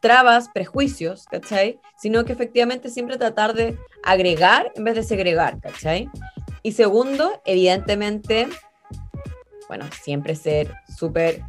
trabas, 0.00 0.50
prejuicios, 0.50 1.24
¿cachai? 1.24 1.80
Sino 1.96 2.26
que 2.26 2.34
efectivamente 2.34 2.90
siempre 2.90 3.16
tratar 3.16 3.54
de 3.54 3.78
agregar 4.02 4.70
en 4.76 4.84
vez 4.84 4.94
de 4.94 5.02
segregar, 5.02 5.58
¿cachai? 5.60 6.10
Y 6.62 6.72
segundo, 6.72 7.40
evidentemente, 7.46 8.46
bueno, 9.68 9.86
siempre 10.02 10.36
ser 10.36 10.74
súper 10.94 11.42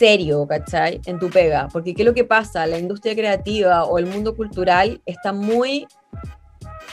serio, 0.00 0.46
¿cachai? 0.46 0.98
En 1.04 1.18
tu 1.18 1.28
pega. 1.28 1.68
Porque 1.70 1.94
¿qué 1.94 2.02
es 2.02 2.06
lo 2.06 2.14
que 2.14 2.24
pasa? 2.24 2.66
La 2.66 2.78
industria 2.78 3.14
creativa 3.14 3.84
o 3.84 3.98
el 3.98 4.06
mundo 4.06 4.34
cultural 4.34 5.02
está 5.04 5.34
muy 5.34 5.86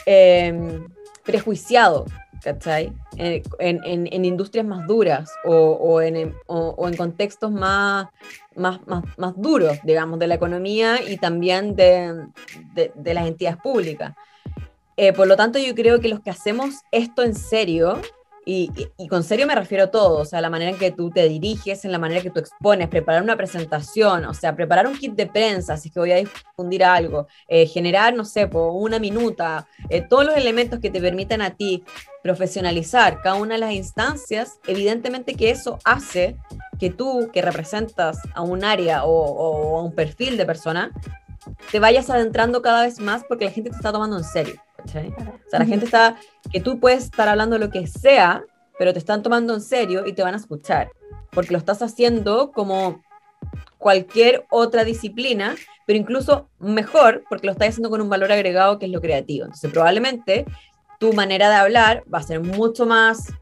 eh, 0.06 0.82
prejuiciado, 1.24 2.06
¿cachai? 2.43 2.91
En, 3.17 4.26
industrias 4.26 4.65
más 4.65 4.86
duras 4.88 5.32
o, 5.46 6.02
en, 6.02 6.36
o, 6.48 6.91
contextos 6.98 7.50
más, 7.50 8.08
más, 8.56 8.86
más, 8.86 9.06
más, 9.17 9.34
duros, 9.38 9.78
digamos, 9.84 10.20
de 10.20 10.28
la 10.28 10.36
economía 10.36 11.02
y 11.02 11.15
también 11.15 11.78
de 11.78 13.13
las 13.13 13.26
entidades 13.26 13.58
públicas. 13.62 14.13
Eh, 14.98 15.13
por 15.13 15.28
lo 15.28 15.38
tanto, 15.38 15.60
yo 15.60 15.74
creo 15.76 16.02
que 16.02 16.10
los 16.10 16.20
que 16.20 16.32
hacemos 16.32 16.82
esto 16.91 17.24
en 17.24 17.36
serio, 17.36 18.02
y, 18.50 19.08
con 19.10 19.26
serio 19.26 19.46
me 19.46 19.56
refiero 19.56 19.84
a 19.84 19.92
todo, 19.92 20.20
o 20.20 20.26
sea, 20.26 20.40
la 20.40 20.50
manera 20.50 20.72
en 20.72 20.78
que 20.78 20.92
tú 20.92 21.10
te 21.10 21.28
diriges, 21.28 21.84
en 21.84 21.92
la 21.92 22.00
manera 22.00 22.22
en 22.22 22.24
que 22.24 22.32
tú 22.32 22.40
expones, 22.40 22.88
preparar 22.88 23.22
una 23.22 23.36
presentación, 23.36 24.24
o 24.24 24.34
sea, 24.34 24.56
preparar 24.56 24.88
un 24.88 24.98
kit 24.98 25.16
de 25.16 25.28
prensa, 25.28 25.76
si 25.76 25.90
es 25.90 25.94
que 25.94 26.00
voy 26.00 26.14
a 26.14 26.16
difundir 26.16 26.86
algo, 26.86 27.28
eh, 27.50 27.68
generar, 27.68 28.14
no 28.14 28.24
sé, 28.24 28.46
una 28.54 29.00
minuta, 29.00 29.68
eh, 29.90 30.00
todos 30.02 30.26
los 30.26 30.38
elementos 30.38 30.80
que 30.80 30.90
te 30.90 31.02
permitan 31.02 31.42
a 31.42 31.56
ti 31.56 31.84
profesionalizar 32.24 33.22
cada 33.22 33.36
una 33.36 33.56
de 33.56 33.60
las 33.60 33.74
instancias, 33.74 34.60
evidentemente 34.66 35.36
que 35.36 35.50
eso 35.50 35.78
hace 35.84 36.38
que 36.80 36.90
tú, 36.90 37.30
que 37.34 37.42
representas 37.42 38.20
a 38.34 38.44
un 38.44 38.64
área 38.64 39.04
o, 39.04 39.12
o 39.12 39.78
a 39.78 39.84
un 39.84 39.92
perfil 39.92 40.38
de 40.38 40.46
persona, 40.46 40.92
te 41.70 41.80
vayas 41.80 42.10
adentrando 42.10 42.62
cada 42.62 42.84
vez 42.84 43.02
más 43.02 43.26
porque 43.28 43.46
la 43.46 43.52
gente 43.52 43.72
te 43.72 43.76
está 43.76 43.92
tomando 43.92 44.18
en 44.18 44.24
serio. 44.24 44.56
O 44.84 44.88
sea, 44.88 45.60
la 45.60 45.66
gente 45.66 45.86
está, 45.86 46.18
que 46.52 46.60
tú 46.60 46.80
puedes 46.80 47.06
estar 47.06 47.28
hablando 47.28 47.58
lo 47.58 47.70
que 47.70 47.88
sea, 47.88 48.44
pero 48.78 48.94
te 48.94 49.00
están 49.00 49.24
tomando 49.24 49.54
en 49.54 49.62
serio 49.62 50.06
y 50.06 50.13
te 50.13 50.24
van 50.24 50.34
a 50.34 50.38
escuchar, 50.38 50.90
porque 51.32 51.52
lo 51.52 51.58
estás 51.58 51.82
haciendo 51.82 52.52
como 52.52 53.02
cualquier 53.78 54.46
otra 54.50 54.84
disciplina, 54.84 55.56
pero 55.86 55.98
incluso 55.98 56.50
mejor, 56.60 57.24
porque 57.30 57.48
lo 57.48 57.54
estás 57.54 57.70
haciendo 57.70 57.90
con 57.90 58.02
un 58.02 58.10
valor 58.10 58.32
agregado 58.32 58.80
que 58.80 58.86
es 58.86 58.92
lo 58.92 59.02
creativo. 59.02 59.46
Entonces, 59.46 59.72
probablemente 59.72 60.46
tu 61.00 61.13
manera 61.13 61.50
de 61.50 61.56
hablar 61.56 62.04
va 62.13 62.20
a 62.20 62.24
ser 62.24 62.42
mucho 62.42 62.86
más 62.86 63.34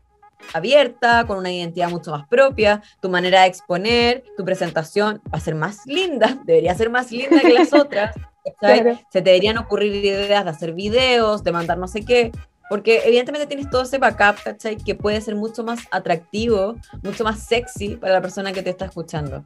abierta, 0.54 1.26
con 1.26 1.38
una 1.38 1.52
identidad 1.52 1.90
mucho 1.90 2.12
más 2.12 2.28
propia, 2.28 2.84
tu 3.02 3.10
manera 3.10 3.42
de 3.42 3.48
exponer, 3.48 4.24
tu 4.38 4.46
presentación 4.46 5.22
va 5.34 5.38
a 5.38 5.42
ser 5.42 5.56
más 5.56 5.86
linda, 5.86 6.40
debería 6.46 6.76
ser 6.76 6.90
más 6.90 7.12
linda 7.12 7.40
que 7.42 7.54
las 7.54 7.74
otras. 7.74 8.16
Se 9.12 9.22
te 9.22 9.30
deberían 9.30 9.58
ocurrir 9.58 9.94
ideas 9.94 10.44
de 10.44 10.50
hacer 10.50 10.74
videos, 10.74 11.44
de 11.44 11.52
mandar 11.52 11.78
no 11.78 11.88
sé 11.88 12.06
qué, 12.06 12.32
porque 12.70 13.02
evidentemente 13.06 13.48
tienes 13.48 13.70
todo 13.70 13.84
ese 13.84 13.98
backup, 13.98 14.42
¿cachai? 14.44 14.78
Que 14.78 14.96
puede 14.96 15.22
ser 15.22 15.36
mucho 15.36 15.64
más 15.64 15.82
atractivo, 15.92 16.76
mucho 17.04 17.24
más 17.24 17.40
sexy 17.44 17.96
para 17.96 18.14
la 18.14 18.22
persona 18.22 18.52
que 18.54 18.64
te 18.64 18.72
está 18.72 18.86
escuchando. 18.86 19.46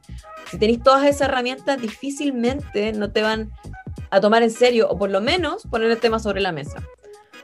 Si 0.50 0.58
tenéis 0.58 0.82
todas 0.82 1.04
esas 1.04 1.28
herramientas, 1.28 1.80
difícilmente 1.80 2.92
no 2.92 3.12
te 3.12 3.22
van 3.22 3.50
a 4.10 4.20
tomar 4.20 4.42
en 4.42 4.50
serio, 4.50 4.88
o 4.90 4.98
por 4.98 5.10
lo 5.10 5.20
menos 5.20 5.66
poner 5.66 5.90
el 5.90 5.98
tema 5.98 6.18
sobre 6.18 6.40
la 6.40 6.52
mesa. 6.52 6.82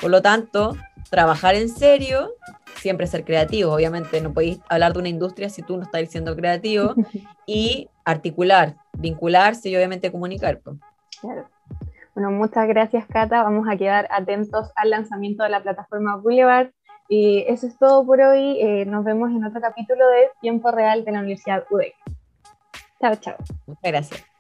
Por 0.01 0.11
lo 0.11 0.23
tanto, 0.23 0.77
trabajar 1.11 1.55
en 1.55 1.69
serio, 1.69 2.35
siempre 2.81 3.07
ser 3.07 3.25
creativo, 3.25 3.73
obviamente 3.73 4.21
no 4.21 4.33
podéis 4.33 4.59
hablar 4.69 4.93
de 4.93 4.99
una 5.01 5.09
industria 5.09 5.49
si 5.49 5.63
tú 5.63 5.77
no 5.77 5.85
estás 5.85 6.09
siendo 6.11 6.35
creativo, 6.35 6.95
y 7.47 7.89
articular, 8.05 8.77
vincularse 8.95 9.69
y 9.69 9.77
obviamente 9.77 10.11
comunicar. 10.11 10.61
Claro. 11.27 11.49
Bueno, 12.15 12.31
muchas 12.31 12.69
gracias, 12.69 13.05
Cata. 13.07 13.43
Vamos 13.43 13.67
a 13.69 13.77
quedar 13.77 14.07
atentos 14.11 14.71
al 14.77 14.91
lanzamiento 14.91 15.43
de 15.43 15.51
la 15.51 15.63
plataforma 15.63 16.17
Boulevard. 16.17 16.71
Y 17.09 17.45
eso 17.49 17.67
es 17.67 17.77
todo 17.79 18.07
por 18.07 18.21
hoy. 18.21 18.59
Eh, 18.61 18.85
nos 18.87 19.05
vemos 19.05 19.31
en 19.31 19.45
otro 19.45 19.61
capítulo 19.61 20.07
de 20.09 20.31
Tiempo 20.41 20.71
Real 20.71 21.05
de 21.05 21.13
la 21.13 21.19
Universidad 21.19 21.65
UDEC. 21.69 21.95
Chao, 23.01 23.17
chao. 23.17 23.37
Muchas 23.67 23.83
gracias. 23.83 24.36